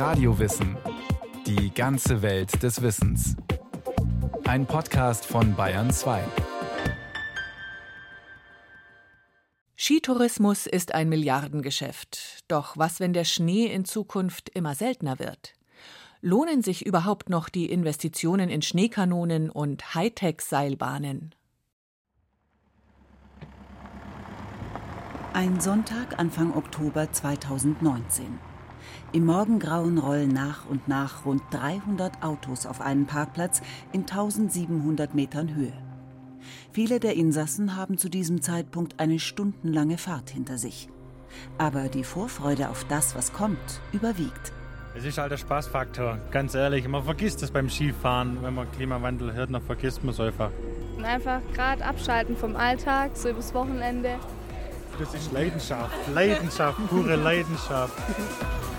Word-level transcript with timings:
Radiowissen. 0.00 0.78
Die 1.46 1.74
ganze 1.74 2.22
Welt 2.22 2.62
des 2.62 2.80
Wissens. 2.80 3.36
Ein 4.44 4.64
Podcast 4.64 5.26
von 5.26 5.54
Bayern 5.54 5.90
2. 5.90 6.24
Skitourismus 9.76 10.66
ist 10.66 10.94
ein 10.94 11.10
Milliardengeschäft. 11.10 12.44
Doch 12.48 12.78
was, 12.78 12.98
wenn 12.98 13.12
der 13.12 13.24
Schnee 13.24 13.66
in 13.66 13.84
Zukunft 13.84 14.48
immer 14.48 14.74
seltener 14.74 15.18
wird? 15.18 15.52
Lohnen 16.22 16.62
sich 16.62 16.86
überhaupt 16.86 17.28
noch 17.28 17.50
die 17.50 17.70
Investitionen 17.70 18.48
in 18.48 18.62
Schneekanonen 18.62 19.50
und 19.50 19.94
Hightech-Seilbahnen? 19.94 21.34
Ein 25.34 25.60
Sonntag 25.60 26.18
Anfang 26.18 26.56
Oktober 26.56 27.12
2019. 27.12 28.49
Im 29.12 29.26
Morgengrauen 29.26 29.98
rollen 29.98 30.32
nach 30.32 30.66
und 30.66 30.86
nach 30.86 31.24
rund 31.24 31.42
300 31.50 32.22
Autos 32.22 32.64
auf 32.64 32.80
einen 32.80 33.06
Parkplatz 33.06 33.60
in 33.92 34.02
1700 34.02 35.16
Metern 35.16 35.52
Höhe. 35.52 35.72
Viele 36.70 37.00
der 37.00 37.16
Insassen 37.16 37.74
haben 37.74 37.98
zu 37.98 38.08
diesem 38.08 38.40
Zeitpunkt 38.40 39.00
eine 39.00 39.18
stundenlange 39.18 39.98
Fahrt 39.98 40.30
hinter 40.30 40.58
sich. 40.58 40.88
Aber 41.58 41.88
die 41.88 42.04
Vorfreude 42.04 42.68
auf 42.68 42.84
das, 42.84 43.16
was 43.16 43.32
kommt, 43.32 43.80
überwiegt. 43.92 44.52
Es 44.96 45.04
ist 45.04 45.18
halt 45.18 45.32
der 45.32 45.38
Spaßfaktor, 45.38 46.18
ganz 46.30 46.54
ehrlich. 46.54 46.86
Man 46.86 47.02
vergisst 47.02 47.42
es 47.42 47.50
beim 47.50 47.68
Skifahren. 47.68 48.40
Wenn 48.42 48.54
man 48.54 48.70
Klimawandel 48.70 49.32
hört, 49.32 49.52
dann 49.52 49.62
vergisst 49.62 50.04
man 50.04 50.14
es 50.14 50.20
einfach. 50.20 50.50
Und 50.96 51.04
einfach 51.04 51.40
gerade 51.52 51.84
abschalten 51.84 52.36
vom 52.36 52.54
Alltag, 52.54 53.10
so 53.14 53.30
übers 53.30 53.52
Wochenende. 53.54 54.20
Das 55.00 55.14
ist 55.14 55.32
Leidenschaft, 55.32 55.96
Leidenschaft, 56.14 56.78
pure 56.88 57.16
Leidenschaft. 57.16 57.94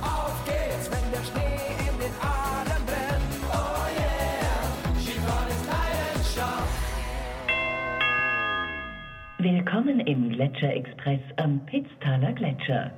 Willkommen 9.43 10.01
im 10.01 10.29
Gletscherexpress 10.29 11.19
am 11.37 11.65
Pitztaler 11.65 12.31
Gletscher. 12.33 12.91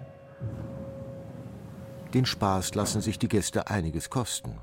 Den 2.14 2.26
Spaß 2.26 2.76
lassen 2.76 3.00
sich 3.00 3.18
die 3.18 3.30
Gäste 3.30 3.70
einiges 3.70 4.10
kosten. 4.10 4.58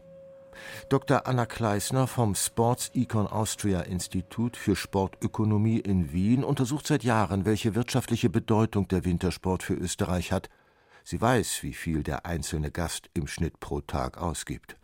Dr. 0.91 1.27
Anna 1.27 1.47
Kleisner 1.47 2.07
vom 2.07 2.35
Sports 2.35 2.91
Econ 2.95 3.27
Austria 3.27 3.81
Institut 3.81 4.59
für 4.59 4.77
Sportökonomie 4.77 5.79
in 5.79 6.13
Wien 6.13 6.45
untersucht 6.45 6.87
seit 6.87 7.03
Jahren, 7.03 7.47
welche 7.47 7.75
wirtschaftliche 7.75 8.29
Bedeutung 8.29 8.87
der 8.89 9.07
Wintersport 9.07 9.63
für 9.63 9.73
Österreich 9.73 10.33
hat. 10.33 10.51
Sie 11.03 11.19
weiß, 11.19 11.63
wie 11.63 11.73
viel 11.73 12.03
der 12.03 12.27
einzelne 12.27 12.71
Gast 12.71 13.09
im 13.15 13.27
Schnitt 13.27 13.59
pro 13.59 13.81
Tag 13.81 14.21
ausgibt. 14.21 14.77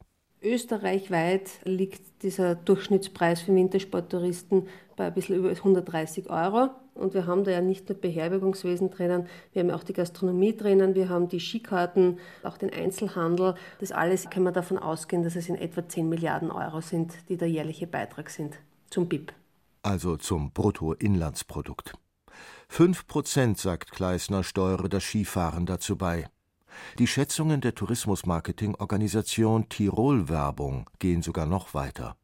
Österreichweit 0.43 1.61
liegt 1.65 2.23
dieser 2.23 2.55
Durchschnittspreis 2.55 3.43
für 3.43 3.55
Wintersporttouristen 3.55 4.69
bei 4.97 5.09
ein 5.09 5.13
bisschen 5.13 5.37
über 5.37 5.51
130 5.51 6.31
Euro. 6.31 6.71
Und 6.97 7.15
wir 7.15 7.27
haben 7.27 7.45
da 7.45 7.51
ja 7.51 7.61
nicht 7.61 7.89
nur 7.89 7.99
Beherbergungswesen 7.99 8.91
drinnen, 8.91 9.29
wir 9.53 9.63
haben 9.63 9.71
auch 9.71 9.85
die 9.85 9.93
Gastronomie 9.93 10.57
drinnen, 10.57 10.95
wir 10.95 11.09
haben 11.09 11.29
die 11.29 11.41
Skikarten, 11.41 12.19
auch 12.43 12.57
den 12.57 12.73
Einzelhandel. 12.73 13.55
Das 13.81 13.93
alles 13.93 14.31
kann 14.31 14.43
man 14.43 14.55
davon 14.55 14.79
ausgehen, 14.79 15.23
dass 15.23 15.37
es 15.37 15.49
in 15.49 15.57
etwa 15.57 15.87
10 15.87 16.09
Milliarden 16.09 16.51
Euro 16.51 16.81
sind, 16.81 17.13
die 17.29 17.37
der 17.37 17.49
jährliche 17.49 17.87
Beitrag 17.87 18.31
sind 18.31 18.59
zum 18.91 19.09
BIP. 19.09 19.33
Also 19.83 20.17
zum 20.17 20.51
Bruttoinlandsprodukt. 20.53 21.93
Fünf 22.69 23.07
Prozent, 23.07 23.59
sagt 23.59 23.93
Kleisner, 23.93 24.43
steuere 24.43 24.89
das 24.89 25.05
Skifahren 25.05 25.67
dazu 25.67 25.97
bei. 25.97 26.29
Die 26.99 27.07
Schätzungen 27.07 27.61
der 27.61 27.75
Tourismusmarketingorganisation 27.75 29.69
Tirol 29.69 30.29
Werbung 30.29 30.91
gehen 30.99 31.23
sogar 31.23 31.47
noch 31.47 31.75
weiter. 31.75 32.17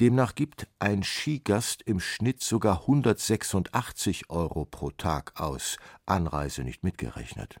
Demnach 0.00 0.34
gibt 0.34 0.66
ein 0.78 1.02
Skigast 1.02 1.82
im 1.82 2.00
Schnitt 2.00 2.42
sogar 2.42 2.82
186 2.82 4.28
Euro 4.30 4.64
pro 4.64 4.90
Tag 4.90 5.40
aus, 5.40 5.78
Anreise 6.04 6.62
nicht 6.62 6.84
mitgerechnet. 6.84 7.56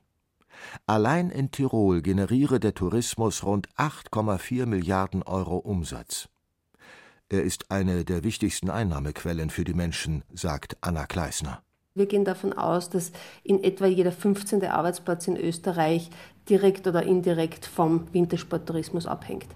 Allein 0.86 1.30
in 1.30 1.50
Tirol 1.50 2.02
generiere 2.02 2.60
der 2.60 2.74
Tourismus 2.74 3.44
rund 3.44 3.68
8,4 3.76 4.66
Milliarden 4.66 5.22
Euro 5.22 5.56
Umsatz. 5.56 6.28
Er 7.28 7.42
ist 7.42 7.70
eine 7.70 8.04
der 8.04 8.22
wichtigsten 8.22 8.70
Einnahmequellen 8.70 9.50
für 9.50 9.64
die 9.64 9.74
Menschen, 9.74 10.22
sagt 10.32 10.76
Anna 10.80 11.06
Kleisner. 11.06 11.62
Wir 11.94 12.06
gehen 12.06 12.24
davon 12.24 12.52
aus, 12.52 12.90
dass 12.90 13.10
in 13.42 13.64
etwa 13.64 13.86
jeder 13.86 14.12
15. 14.12 14.64
Arbeitsplatz 14.64 15.26
in 15.26 15.36
Österreich 15.36 16.10
direkt 16.48 16.86
oder 16.86 17.02
indirekt 17.02 17.64
vom 17.64 18.12
Wintersporttourismus 18.12 19.06
abhängt. 19.06 19.46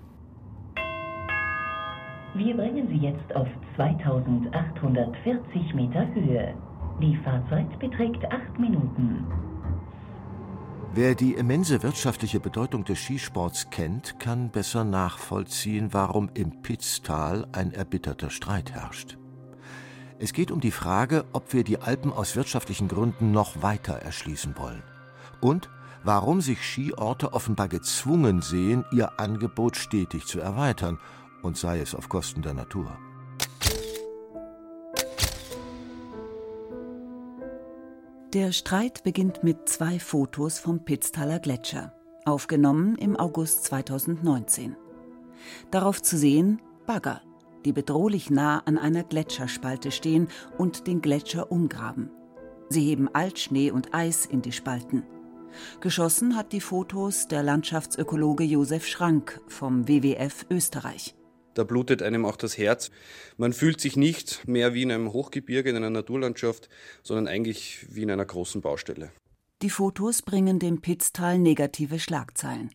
Wir 2.35 2.57
bringen 2.57 2.87
Sie 2.89 2.99
jetzt 2.99 3.35
auf 3.35 3.49
2840 3.75 5.75
Meter 5.75 6.07
Höhe. 6.15 6.55
Die 7.03 7.17
Fahrzeit 7.25 7.77
beträgt 7.81 8.25
8 8.25 8.59
Minuten. 8.59 9.27
Wer 10.95 11.17
die 11.17 11.35
immense 11.35 11.83
wirtschaftliche 11.83 12.39
Bedeutung 12.39 12.85
des 12.85 12.99
Skisports 12.99 13.71
kennt, 13.71 14.21
kann 14.21 14.51
besser 14.51 14.85
nachvollziehen, 14.85 15.93
warum 15.93 16.31
im 16.35 16.63
Pitztal 16.63 17.49
ein 17.53 17.73
erbitterter 17.73 18.31
Streit 18.31 18.73
herrscht. 18.73 19.19
Es 20.21 20.33
geht 20.33 20.53
um 20.53 20.61
die 20.61 20.71
Frage, 20.71 21.25
ob 21.33 21.53
wir 21.53 21.65
die 21.65 21.81
Alpen 21.81 22.13
aus 22.13 22.37
wirtschaftlichen 22.37 22.87
Gründen 22.87 23.33
noch 23.33 23.63
weiter 23.63 23.95
erschließen 23.95 24.57
wollen. 24.57 24.83
Und 25.41 25.69
warum 26.05 26.41
sich 26.41 26.63
Skiorte 26.63 27.33
offenbar 27.33 27.69
gezwungen 27.69 28.41
sehen, 28.41 28.85
ihr 28.93 29.19
Angebot 29.19 29.77
stetig 29.77 30.27
zu 30.27 30.39
erweitern 30.39 30.99
und 31.43 31.57
sei 31.57 31.81
es 31.81 31.95
auf 31.95 32.09
Kosten 32.09 32.43
der 32.43 32.55
Natur. 32.55 32.97
Der 38.33 38.53
Streit 38.53 39.03
beginnt 39.03 39.43
mit 39.43 39.69
zwei 39.69 39.99
Fotos 39.99 40.61
vom 40.61 40.85
Pitztaler 40.85 41.41
Gletscher, 41.41 41.93
aufgenommen 42.25 42.95
im 42.95 43.17
August 43.17 43.65
2019. 43.65 44.77
Darauf 45.73 46.01
zu 46.01 46.17
sehen 46.17 46.61
Bagger, 46.87 47.23
die 47.65 47.73
bedrohlich 47.73 48.31
nah 48.31 48.61
an 48.61 48.79
einer 48.79 49.03
Gletscherspalte 49.03 49.91
stehen 49.91 50.29
und 50.59 50.87
den 50.87 51.03
Gletscher 51.03 51.51
umgraben. 51.51 52.11
Sie 52.69 52.83
heben 52.83 53.13
Altschnee 53.13 53.73
und 53.73 53.95
Eis 53.95 54.27
in 54.27 54.43
die 54.43 54.53
Spalten. 54.53 55.03
Geschossen 55.81 56.37
hat 56.37 56.53
die 56.53 56.61
Fotos 56.61 57.27
der 57.27 57.43
Landschaftsökologe 57.43 58.45
Josef 58.45 58.87
Schrank 58.87 59.41
vom 59.49 59.89
WWF 59.89 60.47
Österreich. 60.51 61.17
Da 61.61 61.65
blutet 61.65 62.03
einem 62.03 62.25
auch 62.25 62.37
das 62.37 62.57
Herz. 62.57 62.91
Man 63.37 63.53
fühlt 63.53 63.83
sich 63.83 63.95
nicht 63.95 64.49
mehr 64.49 64.73
wie 64.73 64.81
in 64.81 64.91
einem 64.91 65.13
Hochgebirge, 65.13 65.69
in 65.69 65.77
einer 65.77 65.91
Naturlandschaft, 65.91 66.71
sondern 67.03 67.29
eigentlich 67.29 67.85
wie 67.91 68.01
in 68.01 68.11
einer 68.11 68.25
großen 68.25 68.63
Baustelle. 68.63 69.13
Die 69.61 69.69
Fotos 69.69 70.23
bringen 70.23 70.59
dem 70.59 70.81
Pitztal 70.81 71.39
negative 71.39 71.99
Schlagzeilen. 71.99 72.71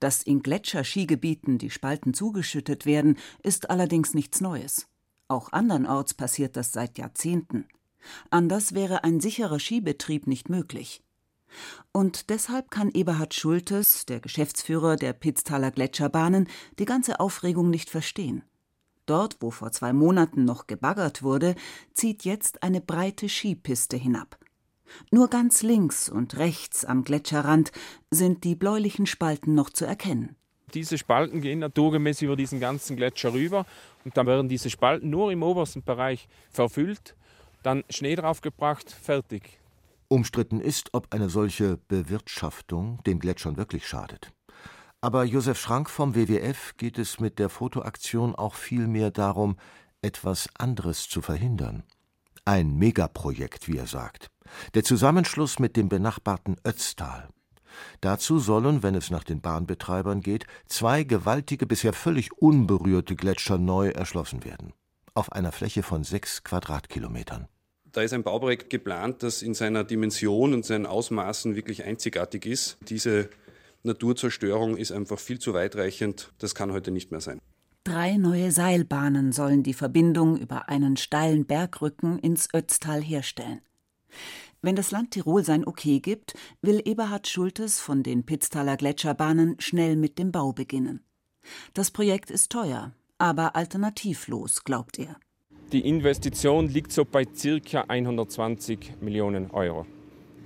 Dass 0.00 0.22
in 0.22 0.42
Gletscherskigebieten 0.42 1.58
die 1.58 1.68
Spalten 1.68 2.14
zugeschüttet 2.14 2.86
werden, 2.86 3.18
ist 3.42 3.68
allerdings 3.68 4.14
nichts 4.14 4.40
Neues. 4.40 4.86
Auch 5.28 5.52
andernorts 5.52 6.14
passiert 6.14 6.56
das 6.56 6.72
seit 6.72 6.96
Jahrzehnten. 6.96 7.68
Anders 8.30 8.72
wäre 8.72 9.04
ein 9.04 9.20
sicherer 9.20 9.58
Skibetrieb 9.58 10.26
nicht 10.26 10.48
möglich. 10.48 11.03
Und 11.92 12.30
deshalb 12.30 12.70
kann 12.70 12.90
Eberhard 12.90 13.34
Schultes, 13.34 14.06
der 14.06 14.20
Geschäftsführer 14.20 14.96
der 14.96 15.12
Pitztaler 15.12 15.70
Gletscherbahnen, 15.70 16.48
die 16.78 16.84
ganze 16.84 17.20
Aufregung 17.20 17.70
nicht 17.70 17.90
verstehen. 17.90 18.42
Dort, 19.06 19.36
wo 19.40 19.50
vor 19.50 19.70
zwei 19.72 19.92
Monaten 19.92 20.44
noch 20.44 20.66
gebaggert 20.66 21.22
wurde, 21.22 21.54
zieht 21.92 22.24
jetzt 22.24 22.62
eine 22.62 22.80
breite 22.80 23.28
Skipiste 23.28 23.96
hinab. 23.96 24.38
Nur 25.10 25.28
ganz 25.28 25.62
links 25.62 26.08
und 26.08 26.36
rechts 26.36 26.84
am 26.84 27.04
Gletscherrand 27.04 27.72
sind 28.10 28.44
die 28.44 28.54
bläulichen 28.54 29.06
Spalten 29.06 29.54
noch 29.54 29.70
zu 29.70 29.84
erkennen. 29.84 30.36
Diese 30.72 30.98
Spalten 30.98 31.40
gehen 31.40 31.60
naturgemäß 31.60 32.22
über 32.22 32.36
diesen 32.36 32.60
ganzen 32.60 32.96
Gletscher 32.96 33.32
rüber 33.32 33.66
und 34.04 34.16
dann 34.16 34.26
werden 34.26 34.48
diese 34.48 34.70
Spalten 34.70 35.10
nur 35.10 35.30
im 35.30 35.42
obersten 35.42 35.82
Bereich 35.82 36.28
verfüllt, 36.50 37.14
dann 37.62 37.84
Schnee 37.90 38.16
draufgebracht, 38.16 38.90
fertig. 38.90 39.58
Umstritten 40.14 40.60
ist, 40.60 40.90
ob 40.92 41.12
eine 41.12 41.28
solche 41.28 41.76
Bewirtschaftung 41.76 43.02
den 43.02 43.18
Gletschern 43.18 43.56
wirklich 43.56 43.84
schadet. 43.88 44.30
Aber 45.00 45.24
Josef 45.24 45.58
Schrank 45.58 45.90
vom 45.90 46.14
WWF 46.14 46.76
geht 46.76 47.00
es 47.00 47.18
mit 47.18 47.40
der 47.40 47.48
Fotoaktion 47.48 48.36
auch 48.36 48.54
vielmehr 48.54 49.10
darum, 49.10 49.56
etwas 50.02 50.48
anderes 50.56 51.08
zu 51.08 51.20
verhindern. 51.20 51.82
Ein 52.44 52.76
Megaprojekt, 52.76 53.66
wie 53.66 53.76
er 53.76 53.88
sagt. 53.88 54.28
Der 54.74 54.84
Zusammenschluss 54.84 55.58
mit 55.58 55.76
dem 55.76 55.88
benachbarten 55.88 56.58
Ötztal. 56.64 57.28
Dazu 58.00 58.38
sollen, 58.38 58.84
wenn 58.84 58.94
es 58.94 59.10
nach 59.10 59.24
den 59.24 59.40
Bahnbetreibern 59.40 60.20
geht, 60.20 60.46
zwei 60.68 61.02
gewaltige, 61.02 61.66
bisher 61.66 61.92
völlig 61.92 62.30
unberührte 62.40 63.16
Gletscher 63.16 63.58
neu 63.58 63.88
erschlossen 63.88 64.44
werden. 64.44 64.74
Auf 65.12 65.32
einer 65.32 65.50
Fläche 65.50 65.82
von 65.82 66.04
sechs 66.04 66.44
Quadratkilometern. 66.44 67.48
Da 67.94 68.02
ist 68.02 68.12
ein 68.12 68.24
Bauprojekt 68.24 68.70
geplant, 68.70 69.22
das 69.22 69.40
in 69.40 69.54
seiner 69.54 69.84
Dimension 69.84 70.52
und 70.52 70.66
seinen 70.66 70.84
Ausmaßen 70.84 71.54
wirklich 71.54 71.84
einzigartig 71.84 72.44
ist. 72.44 72.76
Diese 72.88 73.30
Naturzerstörung 73.84 74.76
ist 74.76 74.90
einfach 74.90 75.20
viel 75.20 75.38
zu 75.38 75.54
weitreichend. 75.54 76.32
Das 76.38 76.56
kann 76.56 76.72
heute 76.72 76.90
nicht 76.90 77.12
mehr 77.12 77.20
sein. 77.20 77.38
Drei 77.84 78.16
neue 78.16 78.50
Seilbahnen 78.50 79.30
sollen 79.30 79.62
die 79.62 79.74
Verbindung 79.74 80.36
über 80.36 80.68
einen 80.68 80.96
steilen 80.96 81.46
Bergrücken 81.46 82.18
ins 82.18 82.48
Ötztal 82.52 83.00
herstellen. 83.00 83.60
Wenn 84.60 84.74
das 84.74 84.90
Land 84.90 85.12
Tirol 85.12 85.44
sein 85.44 85.64
Okay 85.64 86.00
gibt, 86.00 86.34
will 86.62 86.82
Eberhard 86.84 87.28
Schultes 87.28 87.78
von 87.78 88.02
den 88.02 88.26
Pitztaler 88.26 88.76
Gletscherbahnen 88.76 89.54
schnell 89.60 89.94
mit 89.94 90.18
dem 90.18 90.32
Bau 90.32 90.52
beginnen. 90.52 91.04
Das 91.74 91.92
Projekt 91.92 92.32
ist 92.32 92.50
teuer, 92.50 92.92
aber 93.18 93.54
alternativlos, 93.54 94.64
glaubt 94.64 94.98
er. 94.98 95.16
Die 95.72 95.88
Investition 95.88 96.68
liegt 96.68 96.92
so 96.92 97.04
bei 97.04 97.24
ca. 97.24 97.84
120 97.88 99.00
Millionen 99.00 99.50
Euro. 99.50 99.86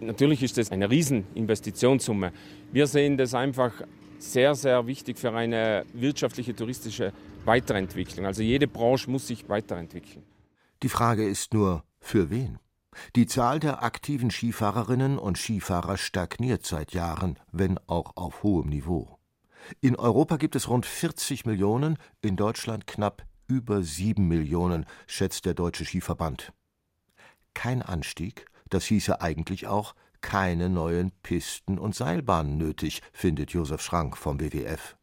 Natürlich 0.01 0.43
ist 0.43 0.57
das 0.57 0.71
eine 0.71 0.89
Rieseninvestitionssumme. 0.91 2.33
Wir 2.73 2.87
sehen 2.87 3.17
das 3.17 3.35
einfach 3.35 3.73
sehr, 4.19 4.55
sehr 4.55 4.87
wichtig 4.87 5.19
für 5.19 5.33
eine 5.33 5.85
wirtschaftliche, 5.93 6.55
touristische 6.55 7.13
Weiterentwicklung. 7.45 8.27
Also 8.27 8.43
jede 8.43 8.69
Branche 8.69 9.11
muss 9.11 9.27
sich 9.27 9.49
weiterentwickeln. 9.49 10.23
Die 10.83 10.89
Frage 10.89 11.27
ist 11.29 11.53
nur, 11.53 11.85
für 12.01 12.31
wen? 12.31 12.59
Die 13.17 13.27
Zahl 13.27 13.61
der 13.61 13.83
aktiven 13.83 14.31
Skifahrerinnen 14.31 15.19
und 15.19 15.39
Skifahrer 15.39 15.97
stagniert 15.97 16.65
seit 16.65 16.93
Jahren, 16.93 17.39
wenn 17.53 17.79
auch 17.87 18.17
auf 18.17 18.43
hohem 18.43 18.69
Niveau. 18.69 19.19
In 19.81 19.97
Europa 19.97 20.37
gibt 20.37 20.57
es 20.57 20.69
rund 20.69 20.87
40 20.87 21.45
Millionen, 21.45 21.99
in 22.23 22.37
Deutschland 22.37 22.87
knapp 22.87 23.25
über 23.49 23.83
7 23.83 24.27
Millionen, 24.29 24.87
schätzt 25.07 25.45
der 25.47 25.55
Deutsche 25.55 25.85
Skiverband. 25.85 26.53
Kein 27.55 27.83
Anstieg, 27.83 28.47
das 28.69 28.85
hieße 28.85 29.21
eigentlich 29.21 29.67
auch 29.67 29.95
keine 30.21 30.69
neuen 30.69 31.13
Pisten 31.23 31.79
und 31.79 31.95
Seilbahnen 31.95 32.59
nötig, 32.59 33.03
findet 33.13 33.51
Josef 33.51 33.81
Schrank 33.81 34.17
vom 34.17 34.41
WWF. 34.41 34.97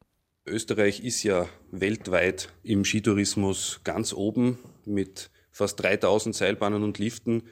Österreich 0.45 1.03
ist 1.03 1.23
ja 1.23 1.47
weltweit 1.71 2.53
im 2.63 2.85
Skitourismus 2.85 3.81
ganz 3.83 4.13
oben 4.13 4.59
mit 4.85 5.31
fast 5.51 5.81
3000 5.81 6.35
Seilbahnen 6.35 6.83
und 6.83 6.99
Liften 6.99 7.43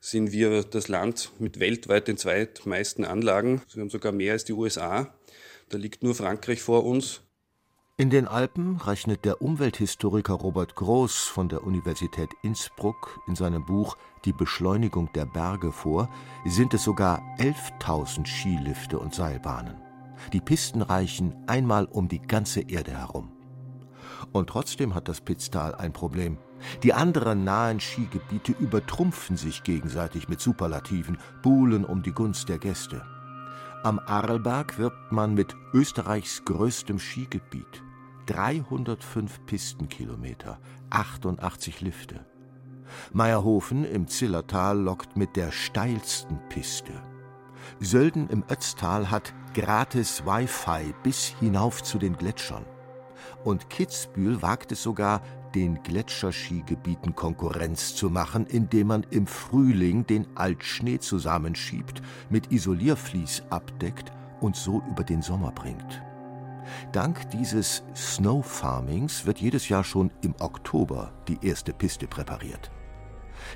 sind 0.00 0.32
wir 0.32 0.62
das 0.62 0.88
Land 0.88 1.32
mit 1.38 1.60
weltweit 1.60 2.08
den 2.08 2.16
zweitmeisten 2.16 3.04
Anlagen. 3.04 3.62
Wir 3.72 3.82
haben 3.82 3.90
sogar 3.90 4.12
mehr 4.12 4.32
als 4.32 4.44
die 4.44 4.52
USA. 4.52 5.14
Da 5.68 5.76
liegt 5.76 6.02
nur 6.02 6.14
Frankreich 6.14 6.62
vor 6.62 6.84
uns. 6.84 7.20
In 8.00 8.10
den 8.10 8.28
Alpen 8.28 8.76
rechnet 8.76 9.24
der 9.24 9.42
Umwelthistoriker 9.42 10.34
Robert 10.34 10.76
Groß 10.76 11.24
von 11.24 11.48
der 11.48 11.64
Universität 11.64 12.30
Innsbruck 12.42 13.18
in 13.26 13.34
seinem 13.34 13.64
Buch 13.64 13.96
Die 14.24 14.32
Beschleunigung 14.32 15.10
der 15.14 15.26
Berge 15.26 15.72
vor, 15.72 16.08
sind 16.46 16.74
es 16.74 16.84
sogar 16.84 17.20
11.000 17.38 18.24
Skilifte 18.24 19.00
und 19.00 19.16
Seilbahnen. 19.16 19.78
Die 20.32 20.40
Pisten 20.40 20.80
reichen 20.80 21.34
einmal 21.48 21.86
um 21.86 22.06
die 22.06 22.22
ganze 22.22 22.60
Erde 22.60 22.92
herum. 22.92 23.32
Und 24.30 24.48
trotzdem 24.48 24.94
hat 24.94 25.08
das 25.08 25.20
Pitztal 25.20 25.74
ein 25.74 25.92
Problem. 25.92 26.38
Die 26.84 26.94
anderen 26.94 27.42
nahen 27.42 27.80
Skigebiete 27.80 28.52
übertrumpfen 28.52 29.36
sich 29.36 29.64
gegenseitig 29.64 30.28
mit 30.28 30.40
Superlativen, 30.40 31.18
buhlen 31.42 31.84
um 31.84 32.04
die 32.04 32.12
Gunst 32.12 32.48
der 32.48 32.58
Gäste. 32.58 33.02
Am 33.82 33.98
Arlberg 33.98 34.78
wirbt 34.78 35.10
man 35.10 35.34
mit 35.34 35.56
Österreichs 35.74 36.44
größtem 36.44 37.00
Skigebiet. 37.00 37.82
305 38.28 39.46
Pistenkilometer, 39.46 40.58
88 40.90 41.80
Lifte. 41.80 42.26
Meierhofen 43.10 43.86
im 43.86 44.06
Zillertal 44.06 44.78
lockt 44.78 45.16
mit 45.16 45.34
der 45.34 45.50
steilsten 45.50 46.38
Piste. 46.50 46.92
Sölden 47.80 48.28
im 48.28 48.44
Ötztal 48.50 49.10
hat 49.10 49.32
gratis 49.54 50.26
Wi-Fi 50.26 50.94
bis 51.02 51.34
hinauf 51.40 51.82
zu 51.82 51.98
den 51.98 52.18
Gletschern. 52.18 52.66
Und 53.44 53.70
Kitzbühel 53.70 54.42
wagt 54.42 54.72
es 54.72 54.82
sogar, 54.82 55.22
den 55.54 55.82
Gletscherskigebieten 55.82 57.14
Konkurrenz 57.14 57.94
zu 57.94 58.10
machen, 58.10 58.44
indem 58.46 58.88
man 58.88 59.06
im 59.08 59.26
Frühling 59.26 60.06
den 60.06 60.26
Altschnee 60.36 60.98
zusammenschiebt, 60.98 62.02
mit 62.28 62.52
Isoliervlies 62.52 63.42
abdeckt 63.48 64.12
und 64.42 64.54
so 64.54 64.82
über 64.90 65.02
den 65.02 65.22
Sommer 65.22 65.50
bringt. 65.52 66.02
Dank 66.92 67.30
dieses 67.30 67.82
Snow 67.94 68.44
Farmings 68.44 69.26
wird 69.26 69.38
jedes 69.38 69.68
Jahr 69.68 69.84
schon 69.84 70.10
im 70.22 70.34
Oktober 70.40 71.12
die 71.28 71.38
erste 71.42 71.72
Piste 71.72 72.06
präpariert. 72.06 72.70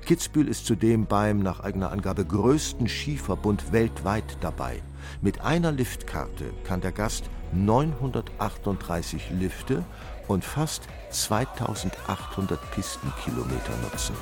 Kitzbühel 0.06 0.48
ist 0.48 0.66
zudem 0.66 1.06
beim 1.06 1.40
nach 1.40 1.60
eigener 1.60 1.92
Angabe 1.92 2.24
größten 2.24 2.88
Skiverbund 2.88 3.72
weltweit 3.72 4.38
dabei. 4.40 4.82
Mit 5.20 5.40
einer 5.42 5.72
Liftkarte 5.72 6.52
kann 6.64 6.80
der 6.80 6.92
Gast 6.92 7.28
938 7.52 9.30
Lifte 9.30 9.84
und 10.28 10.44
fast 10.44 10.88
2800 11.10 12.58
Pistenkilometer 12.70 13.76
nutzen. 13.82 14.14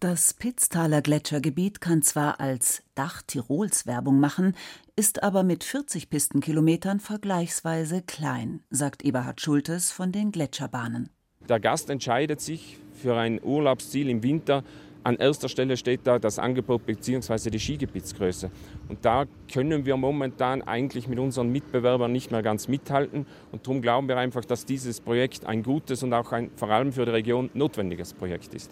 Das 0.00 0.32
Pitztaler 0.32 1.02
Gletschergebiet 1.02 1.80
kann 1.80 2.02
zwar 2.02 2.38
als 2.38 2.84
Dach 2.94 3.20
Tirols 3.26 3.84
Werbung 3.84 4.20
machen, 4.20 4.54
ist 4.94 5.24
aber 5.24 5.42
mit 5.42 5.64
40 5.64 6.08
Pistenkilometern 6.08 7.00
vergleichsweise 7.00 8.02
klein, 8.02 8.60
sagt 8.70 9.04
Eberhard 9.04 9.40
Schultes 9.40 9.90
von 9.90 10.12
den 10.12 10.30
Gletscherbahnen. 10.30 11.10
Der 11.48 11.58
Gast 11.58 11.90
entscheidet 11.90 12.40
sich 12.40 12.78
für 12.92 13.16
ein 13.16 13.42
Urlaubsziel 13.42 14.08
im 14.08 14.22
Winter. 14.22 14.62
An 15.02 15.16
erster 15.16 15.48
Stelle 15.48 15.76
steht 15.76 16.02
da 16.04 16.20
das 16.20 16.38
Angebot 16.38 16.86
bzw. 16.86 17.50
die 17.50 17.58
Skigebietsgröße. 17.58 18.52
Und 18.88 19.04
da 19.04 19.24
können 19.52 19.84
wir 19.84 19.96
momentan 19.96 20.62
eigentlich 20.62 21.08
mit 21.08 21.18
unseren 21.18 21.50
Mitbewerbern 21.50 22.12
nicht 22.12 22.30
mehr 22.30 22.42
ganz 22.42 22.68
mithalten. 22.68 23.26
Und 23.50 23.66
darum 23.66 23.82
glauben 23.82 24.06
wir 24.06 24.16
einfach, 24.16 24.44
dass 24.44 24.64
dieses 24.64 25.00
Projekt 25.00 25.44
ein 25.44 25.64
gutes 25.64 26.04
und 26.04 26.12
auch 26.12 26.30
ein 26.30 26.52
vor 26.54 26.70
allem 26.70 26.92
für 26.92 27.04
die 27.04 27.10
Region 27.10 27.50
notwendiges 27.52 28.14
Projekt 28.14 28.54
ist. 28.54 28.70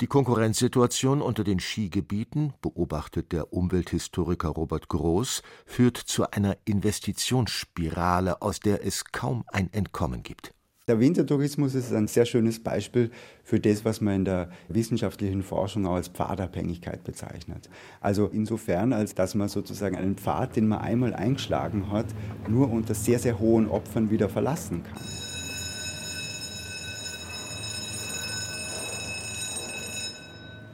Die 0.00 0.08
Konkurrenzsituation 0.08 1.22
unter 1.22 1.44
den 1.44 1.60
Skigebieten, 1.60 2.52
beobachtet 2.60 3.30
der 3.30 3.52
Umwelthistoriker 3.52 4.48
Robert 4.48 4.88
Groß, 4.88 5.42
führt 5.66 5.96
zu 5.96 6.28
einer 6.32 6.56
Investitionsspirale, 6.64 8.42
aus 8.42 8.58
der 8.58 8.84
es 8.84 9.04
kaum 9.04 9.44
ein 9.52 9.72
Entkommen 9.72 10.24
gibt. 10.24 10.52
Der 10.88 10.98
Wintertourismus 10.98 11.76
ist 11.76 11.92
ein 11.92 12.08
sehr 12.08 12.26
schönes 12.26 12.60
Beispiel 12.60 13.12
für 13.44 13.60
das, 13.60 13.84
was 13.84 14.00
man 14.00 14.16
in 14.16 14.24
der 14.24 14.50
wissenschaftlichen 14.68 15.44
Forschung 15.44 15.86
auch 15.86 15.94
als 15.94 16.08
Pfadabhängigkeit 16.08 17.04
bezeichnet. 17.04 17.70
Also 18.00 18.26
insofern, 18.26 18.92
als 18.92 19.14
dass 19.14 19.36
man 19.36 19.48
sozusagen 19.48 19.94
einen 19.94 20.16
Pfad, 20.16 20.56
den 20.56 20.66
man 20.66 20.80
einmal 20.80 21.14
eingeschlagen 21.14 21.92
hat, 21.92 22.06
nur 22.48 22.68
unter 22.68 22.94
sehr, 22.94 23.20
sehr 23.20 23.38
hohen 23.38 23.68
Opfern 23.68 24.10
wieder 24.10 24.28
verlassen 24.28 24.82
kann. 24.82 25.02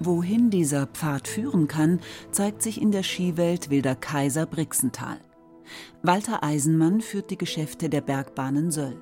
Wohin 0.02 0.48
dieser 0.48 0.86
Pfad 0.86 1.28
führen 1.28 1.68
kann, 1.68 2.00
zeigt 2.30 2.62
sich 2.62 2.80
in 2.80 2.90
der 2.90 3.02
Skiwelt 3.02 3.68
Wilder 3.68 3.94
Kaiser 3.94 4.46
Brixental. 4.46 5.18
Walter 6.02 6.42
Eisenmann 6.42 7.02
führt 7.02 7.30
die 7.30 7.36
Geschäfte 7.36 7.90
der 7.90 8.00
Bergbahnen 8.00 8.70
Söll. 8.70 8.96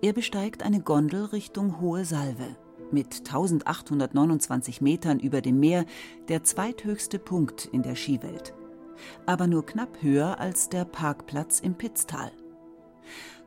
Er 0.00 0.14
besteigt 0.14 0.62
eine 0.62 0.80
Gondel 0.80 1.26
Richtung 1.26 1.78
Hohe 1.78 2.06
Salve. 2.06 2.56
Mit 2.90 3.18
1829 3.18 4.80
Metern 4.80 5.20
über 5.20 5.42
dem 5.42 5.60
Meer 5.60 5.84
der 6.28 6.42
zweithöchste 6.42 7.18
Punkt 7.18 7.66
in 7.66 7.82
der 7.82 7.94
Skiwelt. 7.94 8.54
Aber 9.26 9.46
nur 9.46 9.66
knapp 9.66 10.00
höher 10.00 10.40
als 10.40 10.70
der 10.70 10.86
Parkplatz 10.86 11.60
im 11.60 11.74
Pitztal. 11.74 12.32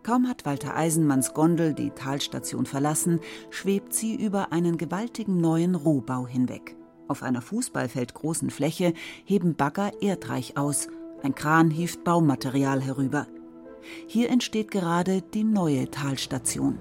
Kaum 0.07 0.29
hat 0.29 0.45
Walter 0.45 0.73
Eisenmanns 0.73 1.33
Gondel 1.33 1.73
die 1.73 1.89
Talstation 1.89 2.65
verlassen, 2.65 3.19
schwebt 3.49 3.93
sie 3.93 4.15
über 4.15 4.53
einen 4.53 4.77
gewaltigen 4.77 5.41
neuen 5.41 5.75
Rohbau 5.75 6.25
hinweg. 6.25 6.77
Auf 7.09 7.23
einer 7.23 7.41
fußballfeldgroßen 7.41 8.49
Fläche 8.49 8.93
heben 9.25 9.55
Bagger 9.55 9.91
erdreich 10.01 10.55
aus, 10.55 10.87
ein 11.23 11.35
Kran 11.35 11.69
hieft 11.71 12.05
Baumaterial 12.05 12.81
herüber. 12.81 13.27
Hier 14.07 14.29
entsteht 14.29 14.71
gerade 14.71 15.23
die 15.33 15.43
neue 15.43 15.91
Talstation. 15.91 16.79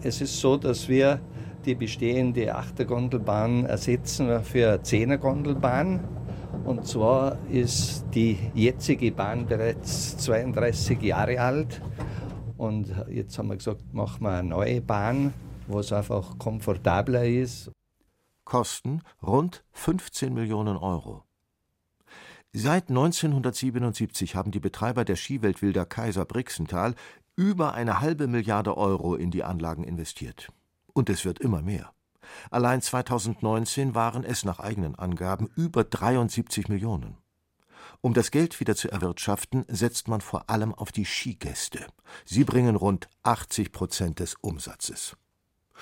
Es 0.00 0.20
ist 0.20 0.38
so, 0.38 0.56
dass 0.56 0.88
wir 0.88 1.20
die 1.64 1.74
bestehende 1.74 2.54
Achtergondelbahn 2.54 3.66
ersetzen 3.66 4.44
für 4.44 4.68
eine 4.68 4.82
Zehnergondelbahn. 4.84 6.21
Und 6.64 6.86
zwar 6.86 7.38
ist 7.50 8.04
die 8.14 8.38
jetzige 8.54 9.10
Bahn 9.10 9.46
bereits 9.46 10.16
32 10.18 11.02
Jahre 11.02 11.40
alt. 11.40 11.82
Und 12.56 12.94
jetzt 13.10 13.36
haben 13.36 13.48
wir 13.48 13.56
gesagt, 13.56 13.92
machen 13.92 14.22
wir 14.22 14.30
eine 14.30 14.48
neue 14.48 14.80
Bahn, 14.80 15.34
wo 15.66 15.80
es 15.80 15.92
einfach 15.92 16.38
komfortabler 16.38 17.24
ist. 17.24 17.72
Kosten 18.44 19.02
rund 19.22 19.64
15 19.72 20.32
Millionen 20.32 20.76
Euro. 20.76 21.24
Seit 22.52 22.90
1977 22.90 24.36
haben 24.36 24.50
die 24.50 24.60
Betreiber 24.60 25.04
der 25.04 25.16
Skiwelt 25.16 25.62
Wilder 25.62 25.86
Kaiser 25.86 26.24
Brixental 26.24 26.94
Über 27.34 27.72
eine 27.72 28.00
halbe 28.00 28.26
Milliarde 28.26 28.76
Euro 28.76 29.14
in 29.14 29.30
die 29.30 29.42
Anlagen 29.42 29.84
investiert. 29.84 30.48
Und 30.92 31.08
es 31.08 31.24
wird 31.24 31.38
immer 31.38 31.62
mehr. 31.62 31.92
Allein 32.50 32.82
2019 32.82 33.94
waren 33.94 34.24
es 34.24 34.44
nach 34.44 34.60
eigenen 34.60 34.94
Angaben 34.94 35.48
über 35.56 35.84
73 35.84 36.68
Millionen. 36.68 37.16
Um 38.00 38.14
das 38.14 38.30
Geld 38.30 38.58
wieder 38.60 38.74
zu 38.74 38.90
erwirtschaften, 38.90 39.64
setzt 39.68 40.08
man 40.08 40.20
vor 40.20 40.50
allem 40.50 40.74
auf 40.74 40.92
die 40.92 41.04
Skigäste. 41.04 41.86
Sie 42.24 42.44
bringen 42.44 42.76
rund 42.76 43.08
80 43.22 43.72
Prozent 43.72 44.18
des 44.18 44.34
Umsatzes. 44.40 45.16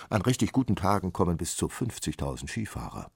An 0.09 0.23
richtig 0.23 0.53
guten 0.53 0.77
Tagen 0.77 1.13
kommen 1.13 1.37
bis 1.37 1.57
zu 1.57 1.67
50.000 1.67 2.49
Skifahrer. 2.49 3.11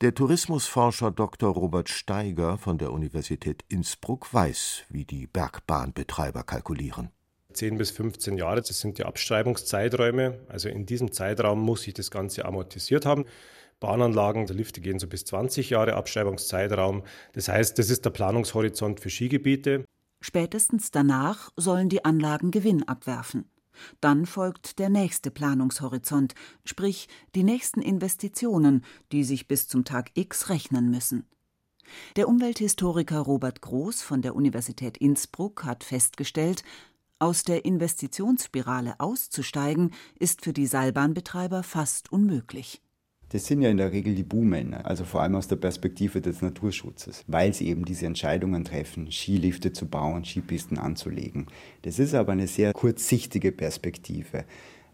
Der 0.00 0.14
Tourismusforscher 0.14 1.10
Dr. 1.10 1.52
Robert 1.54 1.88
Steiger 1.88 2.58
von 2.58 2.78
der 2.78 2.92
Universität 2.92 3.64
Innsbruck 3.68 4.32
weiß, 4.34 4.84
wie 4.88 5.04
die 5.04 5.26
Bergbahnbetreiber 5.26 6.42
kalkulieren. 6.42 7.10
10 7.54 7.78
bis 7.78 7.90
15 7.90 8.36
Jahre, 8.36 8.60
das 8.60 8.80
sind 8.80 8.98
die 8.98 9.04
Abschreibungszeiträume. 9.04 10.40
Also 10.48 10.68
in 10.68 10.86
diesem 10.86 11.12
Zeitraum 11.12 11.60
muss 11.60 11.82
sich 11.82 11.94
das 11.94 12.10
Ganze 12.10 12.44
amortisiert 12.44 13.06
haben. 13.06 13.24
Bahnanlagen, 13.80 14.46
der 14.46 14.56
Lifte 14.56 14.80
gehen 14.80 14.98
so 14.98 15.06
bis 15.06 15.24
20 15.24 15.70
Jahre 15.70 15.94
Abschreibungszeitraum. 15.94 17.02
Das 17.32 17.48
heißt, 17.48 17.78
das 17.78 17.90
ist 17.90 18.04
der 18.04 18.10
Planungshorizont 18.10 19.00
für 19.00 19.10
Skigebiete. 19.10 19.84
Spätestens 20.20 20.90
danach 20.90 21.50
sollen 21.56 21.88
die 21.88 22.04
Anlagen 22.04 22.50
Gewinn 22.50 22.88
abwerfen. 22.88 23.44
Dann 24.00 24.24
folgt 24.24 24.78
der 24.78 24.88
nächste 24.88 25.30
Planungshorizont, 25.30 26.34
sprich 26.64 27.08
die 27.34 27.42
nächsten 27.42 27.82
Investitionen, 27.82 28.84
die 29.12 29.24
sich 29.24 29.48
bis 29.48 29.68
zum 29.68 29.84
Tag 29.84 30.10
X 30.14 30.48
rechnen 30.48 30.90
müssen. 30.90 31.26
Der 32.16 32.28
Umwelthistoriker 32.28 33.18
Robert 33.18 33.60
Groß 33.60 34.02
von 34.02 34.22
der 34.22 34.34
Universität 34.34 34.96
Innsbruck 34.96 35.64
hat 35.64 35.84
festgestellt, 35.84 36.62
aus 37.24 37.42
der 37.42 37.64
Investitionsspirale 37.64 39.00
auszusteigen, 39.00 39.92
ist 40.18 40.44
für 40.44 40.52
die 40.52 40.66
Seilbahnbetreiber 40.66 41.62
fast 41.62 42.12
unmöglich. 42.12 42.82
Das 43.30 43.46
sind 43.46 43.62
ja 43.62 43.70
in 43.70 43.78
der 43.78 43.92
Regel 43.92 44.14
die 44.14 44.22
Buhmänner, 44.22 44.84
also 44.84 45.04
vor 45.04 45.22
allem 45.22 45.34
aus 45.34 45.48
der 45.48 45.56
Perspektive 45.56 46.20
des 46.20 46.42
Naturschutzes, 46.42 47.24
weil 47.26 47.54
sie 47.54 47.68
eben 47.68 47.86
diese 47.86 48.04
Entscheidungen 48.04 48.62
treffen, 48.64 49.10
Skilifte 49.10 49.72
zu 49.72 49.86
bauen, 49.86 50.26
Skipisten 50.26 50.78
anzulegen. 50.78 51.46
Das 51.80 51.98
ist 51.98 52.14
aber 52.14 52.32
eine 52.32 52.46
sehr 52.46 52.74
kurzsichtige 52.74 53.50
Perspektive. 53.50 54.44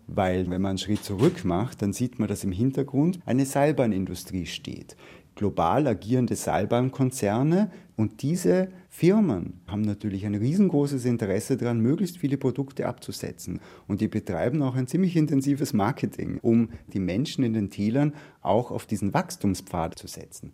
Weil 0.07 0.51
wenn 0.51 0.63
man 0.63 0.71
einen 0.71 0.79
Schritt 0.79 1.05
zurück 1.05 1.45
macht, 1.45 1.83
dann 1.83 1.93
sieht 1.93 2.19
man, 2.19 2.29
dass 2.29 2.45
im 2.45 2.53
Hintergrund 2.53 3.21
eine 3.27 3.45
Seilbahnindustrie 3.45 4.47
steht 4.47 4.97
global 5.41 5.87
agierende 5.87 6.37
Seilbahnkonzerne 6.37 7.71
und 7.97 8.21
diese 8.21 8.69
Firmen 8.91 9.63
haben 9.67 9.81
natürlich 9.81 10.27
ein 10.27 10.35
riesengroßes 10.35 11.07
Interesse 11.07 11.57
daran, 11.57 11.81
möglichst 11.81 12.19
viele 12.19 12.37
Produkte 12.37 12.87
abzusetzen. 12.87 13.59
Und 13.89 14.03
die 14.03 14.09
betreiben 14.09 14.61
auch 14.63 14.75
ein 14.75 14.87
ziemlich 14.87 15.17
intensives 15.17 15.73
Marketing, 15.73 16.41
um 16.43 16.69
die 16.93 17.01
Menschen 17.01 17.43
in 17.43 17.55
den 17.55 17.71
Tälern 17.71 18.13
auch 18.43 18.71
auf 18.71 18.85
diesen 18.85 19.15
Wachstumspfad 19.15 19.99
zu 19.99 20.09
setzen. 20.09 20.53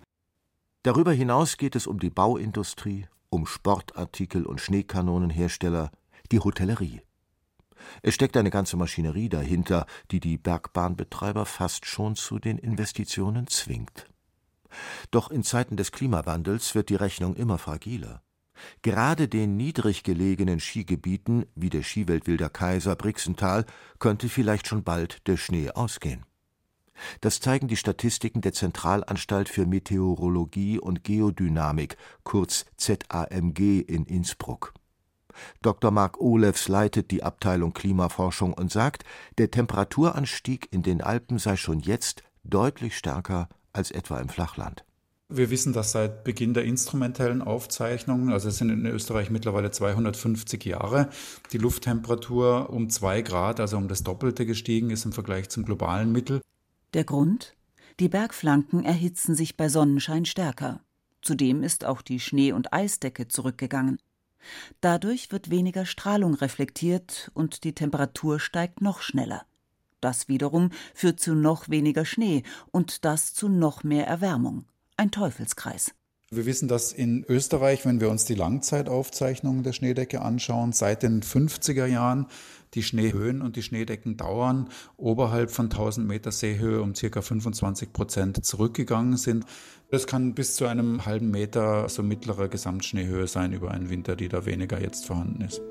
Darüber 0.85 1.13
hinaus 1.13 1.57
geht 1.57 1.75
es 1.75 1.89
um 1.89 1.99
die 1.99 2.11
Bauindustrie, 2.11 3.07
um 3.29 3.45
Sportartikel 3.45 4.47
und 4.47 4.61
Schneekanonenhersteller, 4.61 5.91
die 6.31 6.39
Hotellerie. 6.39 7.01
Es 8.03 8.15
steckt 8.15 8.37
eine 8.37 8.51
ganze 8.51 8.77
Maschinerie 8.77 9.29
dahinter, 9.29 9.87
die 10.13 10.21
die 10.21 10.39
Bergbahnbetreiber 10.39 11.45
fast 11.45 11.87
schon 11.87 12.15
zu 12.15 12.39
den 12.39 12.59
Investitionen 12.59 13.49
zwingt. 13.49 14.07
Doch 15.11 15.31
in 15.31 15.43
Zeiten 15.43 15.77
des 15.77 15.93
Klimawandels 15.93 16.75
wird 16.75 16.89
die 16.89 16.97
Rechnung 16.97 17.37
immer 17.37 17.59
fragiler. 17.59 18.23
Gerade 18.83 19.29
den 19.29 19.57
niedrig 19.57 20.03
gelegenen 20.03 20.61
Skigebieten 20.61 21.47
wie 21.55 21.71
der 21.71 21.83
Skiwelt 21.83 22.27
Wilder 22.27 22.49
Kaiser 22.49 22.97
Brixental 22.97 23.67
könnte 23.99 24.29
vielleicht 24.29 24.67
schon 24.67 24.83
bald 24.83 25.27
der 25.27 25.37
Schnee 25.37 25.71
ausgehen. 25.71 26.25
Das 27.21 27.41
zeigen 27.41 27.69
die 27.69 27.77
Statistiken 27.77 28.41
der 28.41 28.55
Zentralanstalt 28.55 29.51
für 29.51 29.67
Meteorologie 29.67 30.79
und 30.79 31.05
Geodynamik, 31.05 31.97
kurz 32.25 32.65
ZAMG 32.77 33.81
in 33.81 34.07
Innsbruck. 34.07 34.73
Dr. 35.61 35.91
Mark 35.91 36.19
Olefs 36.19 36.69
leitet 36.69 37.11
die 37.11 37.23
Abteilung 37.23 37.75
Klimaforschung 37.75 38.55
und 38.55 38.73
sagt, 38.73 39.05
der 39.37 39.51
Temperaturanstieg 39.51 40.69
in 40.73 40.83
den 40.83 41.03
Alpen 41.03 41.39
sei 41.39 41.57
schon 41.57 41.81
jetzt 41.81 42.23
deutlich 42.43 42.97
stärker 42.97 43.51
als 43.77 43.91
etwa 43.91 44.19
im 44.19 44.29
Flachland. 44.29 44.85
Wir 45.29 45.51
wissen, 45.51 45.73
dass 45.73 45.91
seit 45.91 46.23
Beginn 46.23 46.55
der 46.55 46.65
instrumentellen 46.65 47.43
Aufzeichnungen, 47.43 48.33
also 48.33 48.49
es 48.49 48.59
sind 48.59 48.71
in 48.71 48.87
Österreich 48.87 49.29
mittlerweile 49.29 49.73
250 49.73 50.65
Jahre, 50.65 51.11
die 51.53 51.59
Lufttemperatur 51.59 52.71
um 52.71 52.91
zwei 52.91 53.23
Grad, 53.23 53.59
also 53.59 53.77
um 53.77 53.89
das 53.89 54.05
Doppelte 54.05 54.47
gestiegen 54.47 54.91
ist 54.91 55.05
im 55.05 55.13
Vergleich 55.13 55.49
zum 55.49 55.65
globalen 55.65 56.13
Mittel. 56.13 56.41
Der 56.95 57.03
Grund? 57.03 57.57
Die 57.99 58.09
Bergflanken 58.09 58.85
erhitzen 58.85 59.35
sich 59.35 59.57
bei 59.57 59.69
Sonnenschein 59.69 60.27
stärker. 60.27 60.81
Zudem 61.23 61.65
ist 61.65 61.85
auch 61.85 62.03
die 62.03 62.21
Schnee- 62.21 62.53
und 62.53 62.73
Eisdecke 62.73 63.27
zurückgegangen. 63.27 63.99
Dadurch 64.81 65.33
wird 65.33 65.51
weniger 65.51 65.87
Strahlung 65.87 66.35
reflektiert 66.35 67.33
und 67.35 67.65
die 67.65 67.75
Temperatur 67.75 68.39
steigt 68.39 68.81
noch 68.81 69.03
schneller. 69.03 69.45
Das 70.01 70.29
wiederum 70.29 70.71
führt 70.95 71.21
zu 71.21 71.35
noch 71.35 71.69
weniger 71.69 72.05
Schnee 72.05 72.43
und 72.71 73.05
das 73.05 73.35
zu 73.35 73.49
noch 73.49 73.85
mehr 73.85 74.07
Erwärmung. 74.07 74.67
Ein 74.97 75.11
Teufelskreis. 75.11 75.93
Wir 76.29 76.45
wissen, 76.45 76.67
dass 76.67 76.93
in 76.93 77.25
Österreich, 77.29 77.87
wenn 77.87 78.01
wir 78.01 78.11
uns 78.11 78.25
die 78.25 78.35
Langzeitaufzeichnungen 78.35 79.63
der 79.63 79.73
Schneedecke 79.73 80.23
anschauen, 80.23 80.73
seit 80.73 81.05
den 81.05 81.23
50er 81.23 81.87
Jahren 81.87 82.27
die 82.75 82.83
Schneehöhen 82.83 83.43
und 83.43 83.55
die 83.55 83.63
Schneedeckendauern 83.63 84.69
oberhalb 84.97 85.53
von 85.53 85.67
1000 85.67 86.07
Meter 86.07 86.33
Seehöhe 86.33 86.83
um 86.83 86.95
ca. 86.95 87.23
25 87.23 87.93
Prozent 87.93 88.45
zurückgegangen 88.45 89.17
sind. 89.17 89.45
Das 89.89 90.09
kann 90.09 90.35
bis 90.35 90.57
zu 90.57 90.67
einem 90.67 91.07
halben 91.07 91.31
Meter 91.31 91.89
so 91.89 92.03
mittlere 92.03 92.49
Gesamtschneehöhe 92.49 93.29
sein 93.29 93.53
über 93.53 93.71
einen 93.71 93.89
Winter, 93.89 94.17
die 94.17 94.29
da 94.29 94.47
weniger 94.47 94.81
jetzt 94.81 95.07
vorhanden 95.07 95.43
ist. 95.43 95.63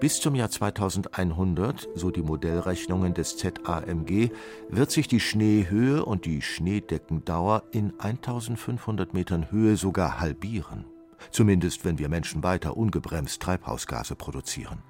Bis 0.00 0.20
zum 0.20 0.36
Jahr 0.36 0.48
2100, 0.48 1.88
so 1.96 2.12
die 2.12 2.22
Modellrechnungen 2.22 3.14
des 3.14 3.36
ZAMG, 3.36 4.30
wird 4.68 4.92
sich 4.92 5.08
die 5.08 5.18
Schneehöhe 5.18 6.04
und 6.04 6.24
die 6.24 6.40
Schneedeckendauer 6.40 7.64
in 7.72 7.92
1500 7.98 9.12
Metern 9.12 9.50
Höhe 9.50 9.76
sogar 9.76 10.20
halbieren. 10.20 10.84
Zumindest 11.32 11.84
wenn 11.84 11.98
wir 11.98 12.08
Menschen 12.08 12.44
weiter 12.44 12.76
ungebremst 12.76 13.42
Treibhausgase 13.42 14.14
produzieren. 14.14 14.84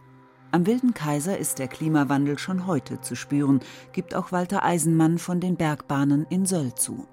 Am 0.51 0.67
Wilden 0.67 0.93
Kaiser 0.93 1.39
ist 1.39 1.59
der 1.59 1.69
Klimawandel 1.69 2.39
schon 2.39 2.67
heute 2.67 3.01
zu 3.01 3.17
spüren, 3.17 3.61
gibt 3.93 4.15
auch 4.15 4.31
Walter 4.31 4.63
Eisenmann 4.63 5.17
von 5.17 5.41
den 5.41 5.57
Bergbahnen 5.57 6.27
in 6.29 6.45
Söll 6.45 6.75
zu. 6.75 7.07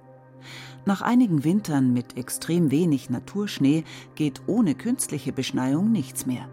Nach 0.84 1.00
einigen 1.00 1.44
Wintern 1.44 1.94
mit 1.94 2.18
extrem 2.18 2.70
wenig 2.70 3.08
Naturschnee 3.08 3.84
geht 4.16 4.42
ohne 4.46 4.74
künstliche 4.74 5.32
Beschneiung 5.32 5.90
nichts 5.90 6.26
mehr. 6.26 6.46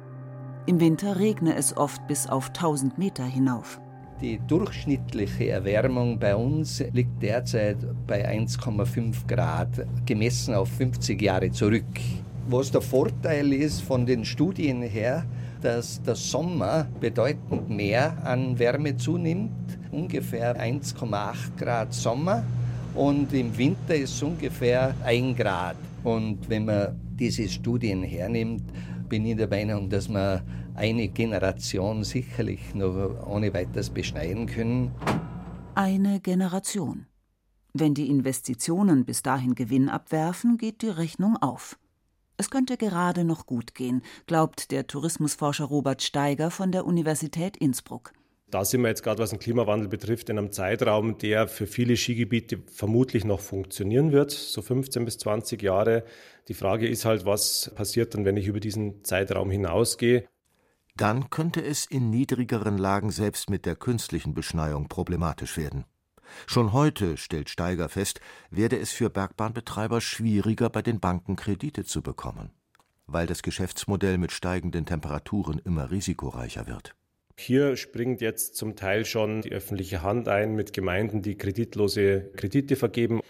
Im 0.65 0.79
Winter 0.79 1.20
regne 1.20 1.58
es 1.58 1.75
oft 1.75 2.08
bis 2.08 2.25
auf 2.25 2.48
1000 2.48 2.98
Meter 2.98 3.25
hinauf. 3.25 3.82
Die 4.22 4.39
durchschnittliche 4.48 5.50
Erwärmung 5.50 6.17
bei 6.17 6.34
uns 6.34 6.82
liegt 6.93 7.22
derzeit 7.22 7.77
bei 8.08 8.25
1,5 8.25 9.27
Grad, 9.27 9.86
gemessen 10.05 10.53
auf 10.53 10.70
50 10.70 11.22
Jahre 11.22 11.51
zurück. 11.51 11.84
Was 12.48 12.72
der 12.72 12.79
Vorteil 12.79 13.51
ist 13.51 13.82
von 13.82 14.05
den 14.05 14.24
Studien 14.24 14.84
her, 14.84 15.25
dass 15.62 16.01
der 16.01 16.15
Sommer 16.15 16.88
bedeutend 17.01 17.70
mehr 17.70 18.15
an 18.25 18.58
Wärme 18.58 18.96
zunimmt, 18.96 19.77
ungefähr 19.91 20.55
1,8 20.58 21.58
Grad 21.58 21.93
Sommer 21.93 22.41
und 22.96 23.34
im 23.34 23.58
Winter 23.58 23.96
ist 23.96 24.15
es 24.15 24.24
ungefähr 24.24 24.96
1 25.03 25.36
Grad. 25.36 25.75
Und 26.05 26.48
wenn 26.48 26.65
man 26.65 26.96
diese 27.15 27.48
Studien 27.50 28.03
hernimmt, 28.03 28.63
bin 29.13 29.27
ich 29.27 29.38
der 29.38 29.48
Meinung, 29.48 29.91
dass 29.91 30.10
wir 30.10 30.43
eine 30.74 31.08
Generation 31.08 32.03
sicherlich 32.03 32.74
noch 32.74 33.27
ohne 33.27 33.53
weiteres 33.53 33.91
beschneiden 33.91 34.48
können. 34.48 34.91
Eine 35.75 36.20
Generation. 36.20 37.05
Wenn 37.74 37.93
die 37.93 38.10
Investitionen 38.10 39.05
bis 39.05 39.22
dahin 39.22 39.53
Gewinn 39.53 39.88
abwerfen, 39.88 40.58
geht 40.58 40.82
die 40.82 40.89
Rechnung 40.89 41.38
auf. 41.38 41.77
Es 42.38 42.50
könnte 42.50 42.75
gerade 42.75 43.24
noch 43.24 43.46
gut 43.46 43.75
gehen, 43.75 44.01
glaubt 44.25 44.72
der 44.72 44.88
Tourismusforscher 44.88 45.65
Robert 45.65 46.01
Steiger 46.01 46.50
von 46.50 46.72
der 46.72 46.84
Universität 46.84 47.55
Innsbruck. 47.55 48.13
Da 48.50 48.64
sind 48.66 48.82
wir 48.82 48.90
jetzt 48.90 49.04
gerade, 49.04 49.22
was 49.22 49.32
den 49.32 49.40
Klimawandel 49.40 49.88
betrifft, 49.88 50.30
in 50.30 50.38
einem 50.38 50.52
Zeitraum, 50.52 51.18
der 51.18 51.48
für 51.48 51.66
viele 51.66 51.98
Skigebiete 51.98 52.60
vermutlich 52.72 53.26
noch 53.26 53.40
funktionieren 53.40 54.12
wird, 54.12 54.32
so 54.32 54.62
15 54.62 55.06
bis 55.06 55.18
20 55.18 55.62
Jahre. 55.62 56.04
Die 56.48 56.54
Frage 56.54 56.88
ist 56.88 57.06
halt, 57.06 57.26
was 57.26 57.72
passiert 57.76 58.14
dann, 58.14 58.26
wenn 58.26 58.38
ich 58.38 58.48
über 58.48 58.60
diesen 58.60 59.04
Zeitraum 59.04 59.50
hinausgehe? 59.50 60.28
Dann 60.96 61.32
könnte 61.32 61.64
es 61.64 61.86
in 61.86 62.12
niedrigeren 62.12 62.78
Lagen 62.78 63.10
selbst 63.10 63.50
mit 63.50 63.66
der 63.66 63.76
künstlichen 63.76 64.36
Beschneiung 64.36 64.88
problematisch 64.88 65.58
werden. 65.58 65.86
Schon 66.46 66.74
heute, 66.74 67.18
stellt 67.18 67.50
Steiger 67.50 67.90
fest, 67.90 68.20
werde 68.52 68.78
es 68.78 68.92
für 68.92 69.10
Bergbahnbetreiber 69.10 70.02
schwieriger, 70.02 70.70
bei 70.70 70.82
den 70.84 71.00
Banken 71.00 71.36
Kredite 71.36 71.84
zu 71.86 72.02
bekommen. 72.02 72.52
weil 73.06 73.28
das 73.28 73.44
Geschäftsmodell 73.44 74.18
mit 74.18 74.32
steigenden 74.32 74.86
Temperaturen 74.86 75.60
immer 75.60 75.92
risikoreicher 75.92 76.68
wird. 76.68 76.96
Hier 77.38 77.75
springt 77.78 78.22
jetzt 78.22 78.56
zum 78.56 78.75
Teil 78.75 79.06
schon 79.06 79.42
die 79.42 79.52
öffentliche 79.52 80.04
Hand 80.04 80.28
ein 80.28 80.56
mit 80.56 80.72
Gemeinden, 80.72 81.22
die 81.22 81.36
kreditlose 81.36 82.32
Kredite 82.36 82.75
vergeben. 82.75 83.22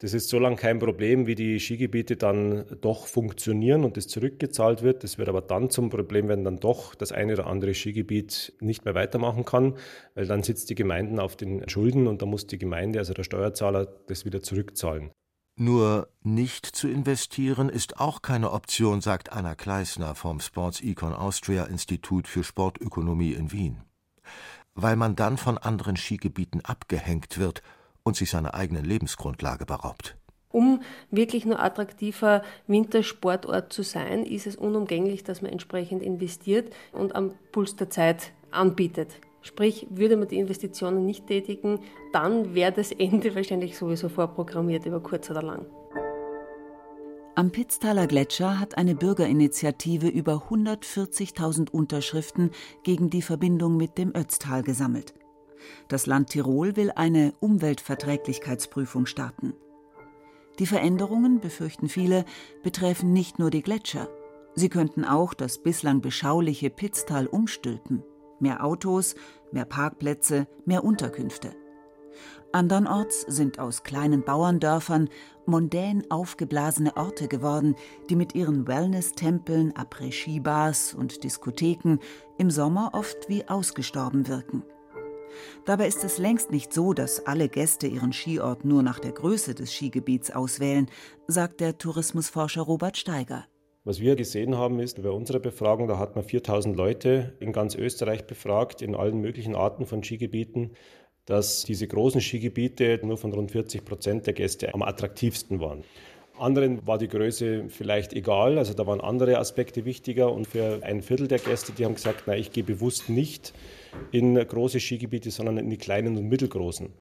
Das 0.00 0.14
ist 0.14 0.28
so 0.28 0.38
lange 0.38 0.54
kein 0.54 0.78
Problem, 0.78 1.26
wie 1.26 1.34
die 1.34 1.58
Skigebiete 1.58 2.16
dann 2.16 2.66
doch 2.80 3.08
funktionieren 3.08 3.84
und 3.84 3.96
es 3.96 4.06
zurückgezahlt 4.06 4.82
wird. 4.82 5.02
Das 5.02 5.18
wird 5.18 5.28
aber 5.28 5.40
dann 5.40 5.70
zum 5.70 5.90
Problem, 5.90 6.28
wenn 6.28 6.44
dann 6.44 6.60
doch 6.60 6.94
das 6.94 7.10
eine 7.10 7.32
oder 7.32 7.48
andere 7.48 7.74
Skigebiet 7.74 8.52
nicht 8.60 8.84
mehr 8.84 8.94
weitermachen 8.94 9.44
kann, 9.44 9.74
weil 10.14 10.26
dann 10.26 10.44
sitzt 10.44 10.70
die 10.70 10.76
Gemeinden 10.76 11.18
auf 11.18 11.34
den 11.34 11.68
Schulden 11.68 12.06
und 12.06 12.22
da 12.22 12.26
muss 12.26 12.46
die 12.46 12.58
Gemeinde, 12.58 13.00
also 13.00 13.12
der 13.12 13.24
Steuerzahler, 13.24 13.86
das 14.06 14.24
wieder 14.24 14.40
zurückzahlen. 14.40 15.10
Nur 15.60 16.06
nicht 16.22 16.66
zu 16.66 16.86
investieren 16.86 17.68
ist 17.68 17.98
auch 17.98 18.22
keine 18.22 18.52
Option, 18.52 19.00
sagt 19.00 19.32
Anna 19.32 19.56
Kleisner 19.56 20.14
vom 20.14 20.38
Sports 20.38 20.80
Econ 20.80 21.12
Austria 21.12 21.64
Institut 21.64 22.28
für 22.28 22.44
Sportökonomie 22.44 23.32
in 23.32 23.50
Wien. 23.50 23.78
Weil 24.76 24.94
man 24.94 25.16
dann 25.16 25.36
von 25.36 25.58
anderen 25.58 25.96
Skigebieten 25.96 26.64
abgehängt 26.64 27.38
wird 27.38 27.64
und 28.04 28.14
sich 28.14 28.30
seiner 28.30 28.54
eigenen 28.54 28.84
Lebensgrundlage 28.84 29.66
beraubt. 29.66 30.16
Um 30.50 30.80
wirklich 31.10 31.44
nur 31.44 31.58
attraktiver 31.58 32.42
Wintersportort 32.68 33.72
zu 33.72 33.82
sein, 33.82 34.24
ist 34.24 34.46
es 34.46 34.54
unumgänglich, 34.54 35.24
dass 35.24 35.42
man 35.42 35.50
entsprechend 35.50 36.04
investiert 36.04 36.72
und 36.92 37.16
am 37.16 37.34
Puls 37.50 37.74
der 37.74 37.90
Zeit 37.90 38.32
anbietet. 38.52 39.18
Sprich, 39.42 39.86
würde 39.90 40.16
man 40.16 40.28
die 40.28 40.38
Investitionen 40.38 41.06
nicht 41.06 41.26
tätigen, 41.26 41.80
dann 42.12 42.54
wäre 42.54 42.72
das 42.72 42.92
Ende 42.92 43.34
wahrscheinlich 43.34 43.78
sowieso 43.78 44.08
vorprogrammiert 44.08 44.86
über 44.86 45.00
kurz 45.00 45.30
oder 45.30 45.42
lang. 45.42 45.66
Am 47.38 47.52
Pitztaler 47.52 48.08
Gletscher 48.08 48.58
hat 48.58 48.76
eine 48.76 48.96
Bürgerinitiative 48.96 50.08
über 50.08 50.48
140.000 50.50 51.70
Unterschriften 51.70 52.50
gegen 52.82 53.10
die 53.10 53.22
Verbindung 53.22 53.76
mit 53.76 53.96
dem 53.96 54.12
Ötztal 54.12 54.64
gesammelt. 54.64 55.14
Das 55.86 56.06
Land 56.06 56.30
Tirol 56.30 56.74
will 56.74 56.90
eine 56.90 57.32
Umweltverträglichkeitsprüfung 57.38 59.06
starten. 59.06 59.54
Die 60.58 60.66
Veränderungen, 60.66 61.38
befürchten 61.38 61.88
viele, 61.88 62.24
betreffen 62.64 63.12
nicht 63.12 63.38
nur 63.38 63.50
die 63.50 63.62
Gletscher. 63.62 64.08
Sie 64.56 64.68
könnten 64.68 65.04
auch 65.04 65.32
das 65.32 65.58
bislang 65.58 66.00
beschauliche 66.00 66.70
Pitztal 66.70 67.28
umstülpen. 67.28 68.02
Mehr 68.40 68.64
Autos, 68.64 69.14
mehr 69.52 69.64
Parkplätze, 69.64 70.46
mehr 70.64 70.84
Unterkünfte. 70.84 71.50
Andernorts 72.52 73.22
sind 73.28 73.58
aus 73.58 73.82
kleinen 73.82 74.24
Bauerndörfern 74.24 75.10
mondän 75.44 76.10
aufgeblasene 76.10 76.96
Orte 76.96 77.28
geworden, 77.28 77.76
die 78.08 78.16
mit 78.16 78.34
ihren 78.34 78.66
Wellness-Tempeln, 78.66 79.72
Après-Ski-Bars 79.76 80.94
und 80.94 81.24
Diskotheken 81.24 81.98
im 82.38 82.50
Sommer 82.50 82.90
oft 82.94 83.28
wie 83.28 83.46
ausgestorben 83.48 84.28
wirken. 84.28 84.62
Dabei 85.66 85.86
ist 85.88 86.04
es 86.04 86.18
längst 86.18 86.50
nicht 86.50 86.72
so, 86.72 86.94
dass 86.94 87.26
alle 87.26 87.50
Gäste 87.50 87.86
ihren 87.86 88.14
Skiort 88.14 88.64
nur 88.64 88.82
nach 88.82 88.98
der 88.98 89.12
Größe 89.12 89.54
des 89.54 89.72
Skigebiets 89.72 90.30
auswählen, 90.30 90.90
sagt 91.26 91.60
der 91.60 91.76
Tourismusforscher 91.76 92.62
Robert 92.62 92.96
Steiger. 92.96 93.46
Was 93.88 94.00
wir 94.00 94.16
gesehen 94.16 94.54
haben, 94.54 94.80
ist 94.80 95.02
bei 95.02 95.08
unserer 95.08 95.38
Befragung, 95.38 95.88
da 95.88 95.98
hat 95.98 96.14
man 96.14 96.22
4000 96.22 96.76
Leute 96.76 97.32
in 97.40 97.54
ganz 97.54 97.74
Österreich 97.74 98.26
befragt, 98.26 98.82
in 98.82 98.94
allen 98.94 99.18
möglichen 99.22 99.54
Arten 99.54 99.86
von 99.86 100.04
Skigebieten, 100.04 100.72
dass 101.24 101.64
diese 101.64 101.86
großen 101.86 102.20
Skigebiete 102.20 103.00
nur 103.02 103.16
von 103.16 103.32
rund 103.32 103.50
40 103.50 103.86
Prozent 103.86 104.26
der 104.26 104.34
Gäste 104.34 104.74
am 104.74 104.82
attraktivsten 104.82 105.60
waren. 105.60 105.84
Anderen 106.38 106.86
war 106.86 106.98
die 106.98 107.08
Größe 107.08 107.70
vielleicht 107.70 108.12
egal, 108.12 108.58
also 108.58 108.74
da 108.74 108.86
waren 108.86 109.00
andere 109.00 109.38
Aspekte 109.38 109.86
wichtiger 109.86 110.32
und 110.32 110.46
für 110.46 110.80
ein 110.82 111.00
Viertel 111.00 111.26
der 111.26 111.38
Gäste, 111.38 111.72
die 111.72 111.86
haben 111.86 111.94
gesagt, 111.94 112.24
na, 112.26 112.36
ich 112.36 112.52
gehe 112.52 112.64
bewusst 112.64 113.08
nicht 113.08 113.54
in 114.12 114.34
große 114.34 114.80
Skigebiete, 114.80 115.30
sondern 115.30 115.56
in 115.56 115.70
die 115.70 115.78
kleinen 115.78 116.18
und 116.18 116.28
mittelgroßen. 116.28 116.92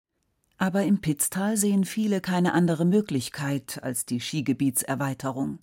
Aber 0.58 0.84
im 0.84 1.02
Pitztal 1.02 1.58
sehen 1.58 1.84
viele 1.84 2.21
keine 2.21 2.54
andere 2.54 2.86
Möglichkeit 2.86 3.78
als 3.84 4.06
die 4.06 4.21
Skigebietserweiterung. 4.21 5.60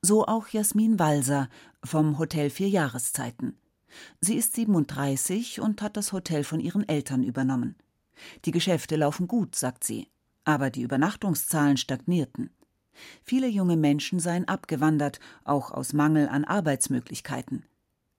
So 0.00 0.26
auch 0.26 0.48
Jasmin 0.48 0.98
Walser 0.98 1.48
vom 1.84 2.18
Hotel 2.18 2.50
Vier 2.50 2.68
Jahreszeiten. 2.68 3.56
Sie 4.20 4.36
ist 4.36 4.54
37 4.54 5.60
und 5.60 5.82
hat 5.82 5.96
das 5.96 6.12
Hotel 6.12 6.44
von 6.44 6.60
ihren 6.60 6.88
Eltern 6.88 7.22
übernommen. 7.22 7.76
Die 8.44 8.50
Geschäfte 8.50 8.96
laufen 8.96 9.28
gut, 9.28 9.54
sagt 9.54 9.84
sie, 9.84 10.08
aber 10.44 10.70
die 10.70 10.82
Übernachtungszahlen 10.82 11.76
stagnierten. 11.76 12.50
Viele 13.24 13.48
junge 13.48 13.76
Menschen 13.76 14.18
seien 14.18 14.46
abgewandert, 14.48 15.18
auch 15.44 15.70
aus 15.70 15.92
Mangel 15.92 16.28
an 16.28 16.44
Arbeitsmöglichkeiten. 16.44 17.64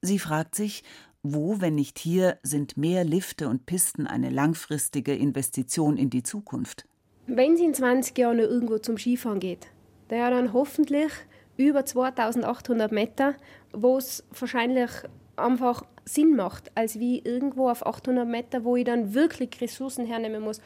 Sie 0.02 0.20
fragt 0.20 0.56
sich, 0.56 0.84
wo, 1.22 1.62
wenn 1.62 1.76
nicht 1.76 2.00
hier, 2.00 2.38
sind 2.44 2.76
mehr 2.76 3.06
Lifte 3.06 3.48
und 3.48 3.66
Pisten 3.66 4.08
eine 4.08 4.30
langfristige 4.30 5.16
Investition 5.16 5.96
in 5.96 6.10
die 6.10 6.24
Zukunft? 6.24 6.86
Wenn 7.28 7.56
sie 7.56 7.64
in 7.64 7.74
20 7.74 8.18
Jahren 8.18 8.40
irgendwo 8.40 8.80
zum 8.80 8.98
Skifahren 8.98 9.40
geht, 9.40 9.68
der 10.10 10.30
dann 10.30 10.52
hoffentlich 10.52 11.12
über 11.58 11.86
2800 11.86 12.92
Meter, 12.92 13.36
wo 13.72 13.98
es 13.98 14.24
wahrscheinlich 14.38 14.90
einfach 15.36 15.84
Sinn 16.06 16.36
macht, 16.36 16.72
als 16.76 17.00
wie 17.00 17.20
irgendwo 17.20 17.70
auf 17.70 17.86
800 17.86 18.28
Meter, 18.28 18.64
wo 18.64 18.76
ich 18.76 18.86
dann 18.86 19.14
wirklich 19.14 19.50
Ressourcen 19.62 20.06
hernehmen 20.06 20.42
muss, 20.42 20.62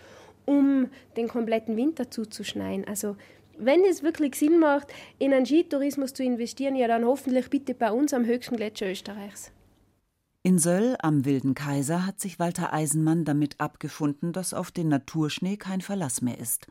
um 0.45 0.89
den 1.15 1.27
kompletten 1.27 1.75
Winter 1.77 2.09
zuzuschneien. 2.09 2.87
Also 2.87 3.15
wenn 3.57 3.83
es 3.85 4.03
wirklich 4.03 4.35
Sinn 4.35 4.59
macht, 4.59 4.93
in 5.19 5.33
einen 5.33 5.45
Skitourismus 5.45 6.13
zu 6.13 6.23
investieren, 6.23 6.75
ja 6.75 6.87
dann 6.87 7.05
hoffentlich 7.05 7.49
bitte 7.49 7.73
bei 7.73 7.91
uns 7.91 8.13
am 8.13 8.25
höchsten 8.25 8.55
Gletscher 8.55 8.89
Österreichs. 8.89 9.51
In 10.43 10.59
Söll 10.59 10.95
am 11.01 11.25
Wilden 11.25 11.55
Kaiser 11.55 12.05
hat 12.05 12.21
sich 12.21 12.39
Walter 12.39 12.71
Eisenmann 12.71 13.25
damit 13.25 13.59
abgefunden, 13.59 14.31
dass 14.31 14.53
auf 14.53 14.71
den 14.71 14.87
Naturschnee 14.87 15.57
kein 15.57 15.81
Verlass 15.81 16.21
mehr 16.21 16.39
ist. 16.39 16.67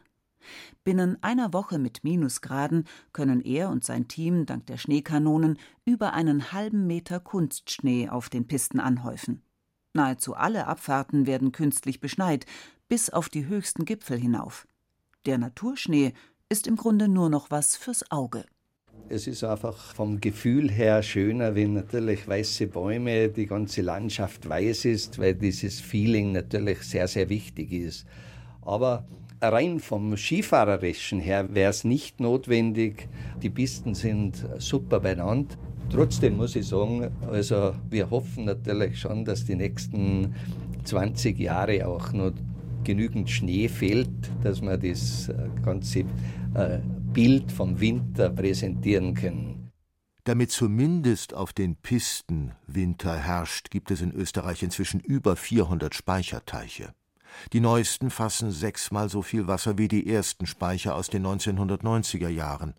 Binnen 0.84 1.22
einer 1.22 1.52
Woche 1.52 1.78
mit 1.78 2.04
Minusgraden 2.04 2.84
können 3.12 3.40
er 3.40 3.70
und 3.70 3.84
sein 3.84 4.08
Team 4.08 4.46
dank 4.46 4.66
der 4.66 4.76
Schneekanonen 4.76 5.58
über 5.84 6.12
einen 6.12 6.52
halben 6.52 6.86
Meter 6.86 7.20
Kunstschnee 7.20 8.08
auf 8.08 8.28
den 8.28 8.46
Pisten 8.46 8.80
anhäufen. 8.80 9.42
Nahezu 9.94 10.34
alle 10.34 10.66
Abfahrten 10.66 11.26
werden 11.26 11.52
künstlich 11.52 12.00
beschneit, 12.00 12.46
bis 12.88 13.10
auf 13.10 13.28
die 13.28 13.46
höchsten 13.46 13.84
Gipfel 13.84 14.18
hinauf. 14.18 14.68
Der 15.24 15.38
Naturschnee 15.38 16.12
ist 16.48 16.66
im 16.66 16.76
Grunde 16.76 17.08
nur 17.08 17.30
noch 17.30 17.50
was 17.50 17.76
fürs 17.76 18.10
Auge. 18.10 18.44
Es 19.08 19.26
ist 19.26 19.44
einfach 19.44 19.94
vom 19.94 20.20
Gefühl 20.20 20.70
her 20.70 21.02
schöner, 21.02 21.54
wenn 21.54 21.74
natürlich 21.74 22.26
weiße 22.26 22.66
Bäume, 22.66 23.28
die 23.28 23.46
ganze 23.46 23.82
Landschaft 23.82 24.48
weiß 24.48 24.84
ist, 24.86 25.18
weil 25.18 25.34
dieses 25.34 25.80
Feeling 25.80 26.32
natürlich 26.32 26.80
sehr, 26.82 27.06
sehr 27.06 27.28
wichtig 27.28 27.72
ist. 27.72 28.04
Aber 28.62 29.06
rein 29.40 29.80
vom 29.80 30.16
Skifahrerischen 30.16 31.20
her 31.20 31.54
wäre 31.54 31.70
es 31.70 31.84
nicht 31.84 32.20
notwendig. 32.20 33.08
Die 33.42 33.50
Pisten 33.50 33.94
sind 33.94 34.46
super 34.58 35.00
benannt. 35.00 35.58
Trotzdem 35.90 36.36
muss 36.36 36.56
ich 36.56 36.66
sagen, 36.66 37.10
also 37.30 37.74
wir 37.88 38.10
hoffen 38.10 38.46
natürlich 38.46 38.98
schon, 38.98 39.24
dass 39.24 39.44
die 39.44 39.54
nächsten 39.54 40.34
20 40.84 41.38
Jahre 41.38 41.86
auch 41.86 42.12
noch 42.12 42.32
genügend 42.84 43.30
Schnee 43.30 43.68
fällt, 43.68 44.30
dass 44.42 44.62
wir 44.62 44.76
das 44.76 45.28
äh, 45.28 45.34
ganze 45.64 46.00
äh, 46.54 46.78
Bild 47.12 47.50
vom 47.50 47.80
Winter 47.80 48.30
präsentieren 48.30 49.14
können. 49.14 49.72
Damit 50.24 50.50
zumindest 50.50 51.34
auf 51.34 51.52
den 51.52 51.76
Pisten 51.76 52.52
Winter 52.66 53.16
herrscht, 53.16 53.70
gibt 53.70 53.90
es 53.90 54.00
in 54.00 54.12
Österreich 54.12 54.62
inzwischen 54.62 55.00
über 55.00 55.36
400 55.36 55.94
Speicherteiche. 55.94 56.94
Die 57.52 57.60
neuesten 57.60 58.10
fassen 58.10 58.50
sechsmal 58.50 59.08
so 59.08 59.22
viel 59.22 59.46
Wasser 59.46 59.78
wie 59.78 59.88
die 59.88 60.12
ersten 60.12 60.46
Speicher 60.46 60.94
aus 60.94 61.08
den 61.08 61.26
1990er 61.26 62.28
Jahren. 62.28 62.74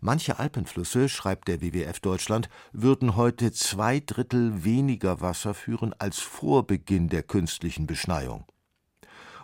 Manche 0.00 0.38
Alpenflüsse, 0.38 1.08
schreibt 1.08 1.48
der 1.48 1.60
WWF 1.60 2.00
Deutschland, 2.00 2.48
würden 2.72 3.16
heute 3.16 3.52
zwei 3.52 4.00
Drittel 4.00 4.64
weniger 4.64 5.20
Wasser 5.20 5.52
führen 5.52 5.94
als 5.98 6.18
vor 6.20 6.66
Beginn 6.66 7.08
der 7.08 7.22
künstlichen 7.22 7.86
Beschneiung 7.86 8.46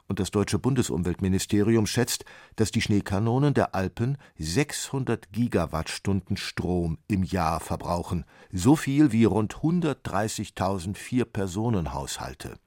und 0.09 0.21
das 0.21 0.31
deutsche 0.31 0.59
Bundesumweltministerium 0.59 1.87
schätzt, 1.87 2.25
dass 2.57 2.71
die 2.71 2.81
Schneekanonen 2.81 3.55
der 3.55 3.75
Alpen 3.75 4.19
600 4.39 5.33
Gigawattstunden 5.33 6.37
Strom 6.37 6.99
im 7.09 7.23
Jahr 7.23 7.61
verbrauchen, 7.61 8.25
so 8.53 8.77
viel 8.77 9.13
wie 9.13 9.25
rund 9.25 9.57
130.000 9.57 10.97
Vier-Personen-Haushalte. 10.97 12.59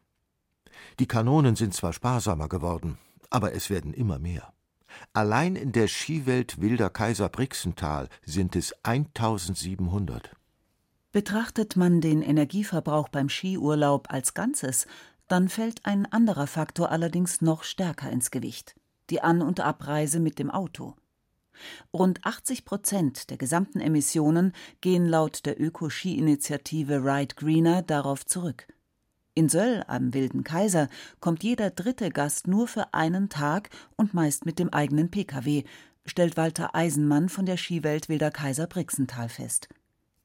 Die 1.00 1.08
Kanonen 1.08 1.56
sind 1.56 1.74
zwar 1.74 1.94
sparsamer 1.94 2.50
geworden, 2.50 2.98
aber 3.30 3.54
es 3.54 3.70
werden 3.70 3.94
immer 3.94 4.20
mehr. 4.20 4.52
Allein 5.14 5.56
in 5.56 5.72
der 5.72 5.88
Skiwelt 5.88 6.60
Wilder 6.60 6.90
Kaiser 6.90 7.30
Brixental 7.30 8.10
sind 8.26 8.58
es 8.58 8.74
1700. 8.84 10.36
Betrachtet 11.14 11.78
man 11.78 12.02
den 12.02 12.22
Energieverbrauch 12.22 13.08
beim 13.08 13.30
Skiurlaub 13.30 14.12
als 14.12 14.34
Ganzes, 14.34 14.88
dann 15.30 15.48
fällt 15.48 15.86
ein 15.86 16.06
anderer 16.06 16.48
Faktor 16.48 16.92
allerdings 16.92 17.40
noch 17.40 17.64
stärker 17.64 18.12
ins 18.12 18.30
Gewicht: 18.30 18.76
die 19.10 19.22
An- 19.22 19.42
und 19.42 19.62
Abreise 19.62 20.20
mit 20.20 20.38
dem 20.38 20.52
Auto. 20.52 20.96
Rund 21.94 22.26
80 22.26 22.66
Prozent 22.66 23.30
der 23.30 23.38
gesamten 23.38 23.80
Emissionen 23.80 24.54
gehen 24.82 25.06
laut 25.06 25.46
der 25.46 25.62
Öko-Ski-Initiative 25.62 27.04
Ride 27.06 27.36
Greener 27.36 27.84
darauf 27.84 28.26
zurück. 28.26 28.68
In 29.40 29.48
Söll 29.48 29.86
am 29.88 30.14
Wilden 30.14 30.44
Kaiser 30.44 30.90
kommt 31.22 31.44
jeder 31.44 31.70
dritte 31.70 32.10
Gast 32.10 32.50
nur 32.50 32.68
für 32.68 32.94
einen 32.94 33.30
Tag 33.30 33.70
und 33.96 34.14
meist 34.14 34.46
mit 34.46 34.60
dem 34.60 34.74
eigenen 34.74 35.12
Pkw, 35.12 35.64
stellt 36.06 36.36
Walter 36.36 36.76
Eisenmann 36.76 37.30
von 37.30 37.46
der 37.46 37.56
Skiwelt 37.56 38.10
Wilder 38.10 38.32
Kaiser 38.32 38.68
Brixental 38.68 39.30
fest. 39.30 39.70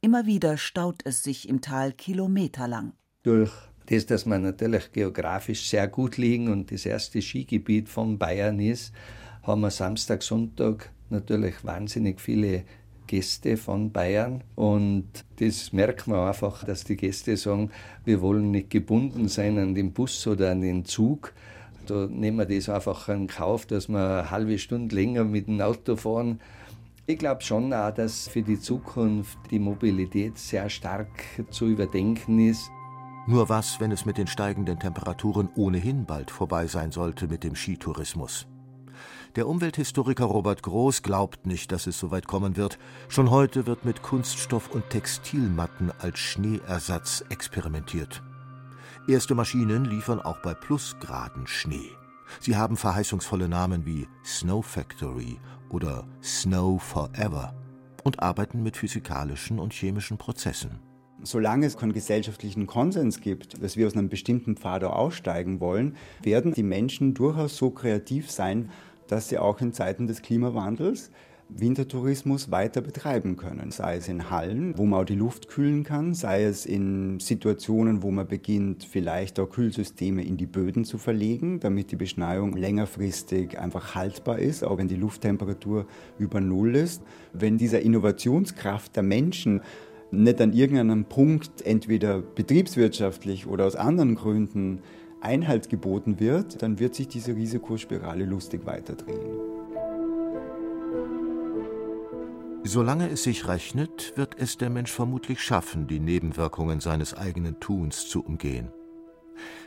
Immer 0.00 0.26
wieder 0.26 0.56
staut 0.56 1.02
es 1.04 1.22
sich 1.22 1.48
im 1.48 1.60
Tal 1.60 1.92
kilometerlang. 1.92 2.94
Durch 3.22 3.52
das, 3.86 4.06
dass 4.06 4.26
wir 4.26 4.40
natürlich 4.40 4.90
geografisch 4.90 5.70
sehr 5.70 5.86
gut 5.86 6.16
liegen 6.16 6.48
und 6.48 6.72
das 6.72 6.84
erste 6.84 7.22
Skigebiet 7.22 7.88
von 7.88 8.18
Bayern 8.18 8.58
ist, 8.58 8.92
haben 9.44 9.60
wir 9.60 9.70
Samstag, 9.70 10.24
Sonntag 10.24 10.90
natürlich 11.08 11.62
wahnsinnig 11.62 12.20
viele 12.20 12.64
Gäste 13.06 13.56
von 13.56 13.92
Bayern 13.92 14.42
und 14.54 15.06
das 15.38 15.72
merkt 15.72 16.06
man 16.06 16.28
einfach, 16.28 16.64
dass 16.64 16.84
die 16.84 16.96
Gäste 16.96 17.36
sagen, 17.36 17.70
wir 18.04 18.20
wollen 18.20 18.50
nicht 18.50 18.70
gebunden 18.70 19.28
sein 19.28 19.58
an 19.58 19.74
den 19.74 19.92
Bus 19.92 20.26
oder 20.26 20.50
an 20.50 20.60
den 20.60 20.84
Zug. 20.84 21.32
Da 21.86 22.06
nehmen 22.06 22.38
wir 22.38 22.46
das 22.46 22.68
einfach 22.68 23.08
in 23.08 23.26
Kauf, 23.26 23.66
dass 23.66 23.88
wir 23.88 23.98
eine 23.98 24.30
halbe 24.30 24.58
Stunde 24.58 24.94
länger 24.94 25.24
mit 25.24 25.46
dem 25.46 25.60
Auto 25.60 25.96
fahren. 25.96 26.40
Ich 27.06 27.18
glaube 27.18 27.42
schon 27.42 27.72
auch, 27.72 27.90
dass 27.90 28.28
für 28.28 28.42
die 28.42 28.58
Zukunft 28.58 29.38
die 29.50 29.58
Mobilität 29.58 30.38
sehr 30.38 30.70
stark 30.70 31.10
zu 31.50 31.66
überdenken 31.66 32.38
ist. 32.38 32.70
Nur 33.26 33.48
was, 33.48 33.80
wenn 33.80 33.92
es 33.92 34.06
mit 34.06 34.18
den 34.18 34.26
steigenden 34.26 34.78
Temperaturen 34.78 35.48
ohnehin 35.54 36.06
bald 36.06 36.30
vorbei 36.30 36.66
sein 36.66 36.92
sollte 36.92 37.28
mit 37.28 37.44
dem 37.44 37.54
Skitourismus? 37.54 38.46
Der 39.36 39.48
Umwelthistoriker 39.48 40.26
Robert 40.26 40.62
Groß 40.62 41.02
glaubt 41.02 41.44
nicht, 41.44 41.72
dass 41.72 41.88
es 41.88 41.98
so 41.98 42.12
weit 42.12 42.28
kommen 42.28 42.56
wird. 42.56 42.78
Schon 43.08 43.30
heute 43.30 43.66
wird 43.66 43.84
mit 43.84 44.00
Kunststoff 44.00 44.70
und 44.70 44.90
Textilmatten 44.90 45.90
als 45.98 46.20
Schneeersatz 46.20 47.24
experimentiert. 47.30 48.22
Erste 49.08 49.34
Maschinen 49.34 49.86
liefern 49.86 50.20
auch 50.20 50.40
bei 50.40 50.54
Plusgraden 50.54 51.48
Schnee. 51.48 51.90
Sie 52.38 52.56
haben 52.56 52.76
verheißungsvolle 52.76 53.48
Namen 53.48 53.84
wie 53.84 54.06
Snow 54.24 54.64
Factory 54.64 55.36
oder 55.68 56.06
Snow 56.22 56.80
Forever 56.80 57.56
und 58.04 58.20
arbeiten 58.20 58.62
mit 58.62 58.76
physikalischen 58.76 59.58
und 59.58 59.72
chemischen 59.72 60.16
Prozessen. 60.16 60.78
Solange 61.22 61.66
es 61.66 61.76
keinen 61.76 61.92
gesellschaftlichen 61.92 62.66
Konsens 62.66 63.20
gibt, 63.20 63.62
dass 63.62 63.76
wir 63.76 63.86
aus 63.86 63.94
einem 63.94 64.10
bestimmten 64.10 64.56
Pfad 64.56 64.84
aussteigen 64.84 65.58
wollen, 65.58 65.96
werden 66.22 66.52
die 66.52 66.62
Menschen 66.62 67.14
durchaus 67.14 67.56
so 67.56 67.70
kreativ 67.70 68.30
sein, 68.30 68.70
dass 69.06 69.28
sie 69.28 69.38
auch 69.38 69.60
in 69.60 69.72
Zeiten 69.72 70.06
des 70.06 70.22
Klimawandels 70.22 71.10
Wintertourismus 71.48 72.50
weiter 72.50 72.80
betreiben 72.80 73.36
können. 73.36 73.70
Sei 73.70 73.96
es 73.96 74.08
in 74.08 74.30
Hallen, 74.30 74.76
wo 74.76 74.86
man 74.86 75.00
auch 75.00 75.04
die 75.04 75.14
Luft 75.14 75.48
kühlen 75.48 75.84
kann, 75.84 76.14
sei 76.14 76.44
es 76.44 76.66
in 76.66 77.20
Situationen, 77.20 78.02
wo 78.02 78.10
man 78.10 78.26
beginnt, 78.26 78.84
vielleicht 78.84 79.38
auch 79.38 79.48
Kühlsysteme 79.48 80.24
in 80.24 80.36
die 80.36 80.46
Böden 80.46 80.84
zu 80.84 80.98
verlegen, 80.98 81.60
damit 81.60 81.92
die 81.92 81.96
Beschneiung 81.96 82.56
längerfristig 82.56 83.58
einfach 83.58 83.94
haltbar 83.94 84.38
ist, 84.38 84.64
auch 84.64 84.78
wenn 84.78 84.88
die 84.88 84.96
Lufttemperatur 84.96 85.86
über 86.18 86.40
Null 86.40 86.74
ist. 86.76 87.02
Wenn 87.32 87.58
dieser 87.58 87.80
Innovationskraft 87.80 88.96
der 88.96 89.02
Menschen 89.02 89.60
nicht 90.10 90.40
an 90.40 90.52
irgendeinem 90.52 91.04
Punkt 91.04 91.62
entweder 91.64 92.20
betriebswirtschaftlich 92.20 93.46
oder 93.46 93.66
aus 93.66 93.76
anderen 93.76 94.14
Gründen 94.14 94.80
Einhalt 95.24 95.68
geboten 95.68 96.20
wird, 96.20 96.62
dann 96.62 96.78
wird 96.78 96.94
sich 96.94 97.08
diese 97.08 97.34
Risikospirale 97.34 98.24
lustig 98.24 98.66
weiterdrehen. 98.66 99.54
Solange 102.66 103.10
es 103.10 103.22
sich 103.24 103.46
rechnet, 103.46 104.16
wird 104.16 104.38
es 104.38 104.56
der 104.56 104.70
Mensch 104.70 104.90
vermutlich 104.90 105.42
schaffen, 105.42 105.86
die 105.86 106.00
Nebenwirkungen 106.00 106.80
seines 106.80 107.14
eigenen 107.14 107.60
Tuns 107.60 108.08
zu 108.08 108.24
umgehen. 108.24 108.72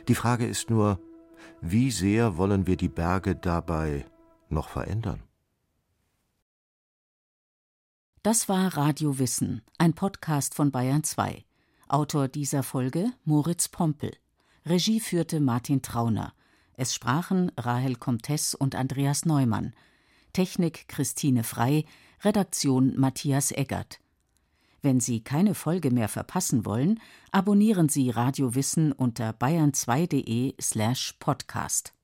Die 0.08 0.16
Frage 0.16 0.46
ist 0.46 0.68
nur, 0.68 0.98
wie 1.60 1.90
sehr 1.90 2.36
wollen 2.36 2.66
wir 2.66 2.76
die 2.76 2.88
Berge 2.88 3.36
dabei 3.36 4.04
noch 4.48 4.68
verändern? 4.68 5.22
Das 8.22 8.48
war 8.48 8.76
Radio 8.76 9.18
Wissen, 9.18 9.62
ein 9.78 9.94
Podcast 9.94 10.54
von 10.54 10.72
Bayern 10.72 11.04
2. 11.04 11.44
Autor 11.86 12.28
dieser 12.28 12.62
Folge 12.62 13.12
Moritz 13.24 13.68
Pompel. 13.68 14.10
Regie 14.68 15.00
führte 15.00 15.40
Martin 15.40 15.80
Trauner. 15.80 16.34
Es 16.74 16.94
sprachen 16.94 17.50
Rahel 17.56 17.96
Comtes 17.96 18.54
und 18.54 18.74
Andreas 18.74 19.24
Neumann. 19.24 19.72
Technik 20.34 20.88
Christine 20.88 21.42
Frei, 21.42 21.86
Redaktion 22.22 22.94
Matthias 22.98 23.50
Eggert. 23.50 23.98
Wenn 24.82 25.00
Sie 25.00 25.24
keine 25.24 25.54
Folge 25.54 25.90
mehr 25.90 26.08
verpassen 26.08 26.66
wollen, 26.66 27.00
abonnieren 27.32 27.88
Sie 27.88 28.10
Radio 28.10 28.54
Wissen 28.54 28.92
unter 28.92 29.30
bayern2.de 29.30 30.54
slash 30.60 31.14
podcast. 31.18 31.94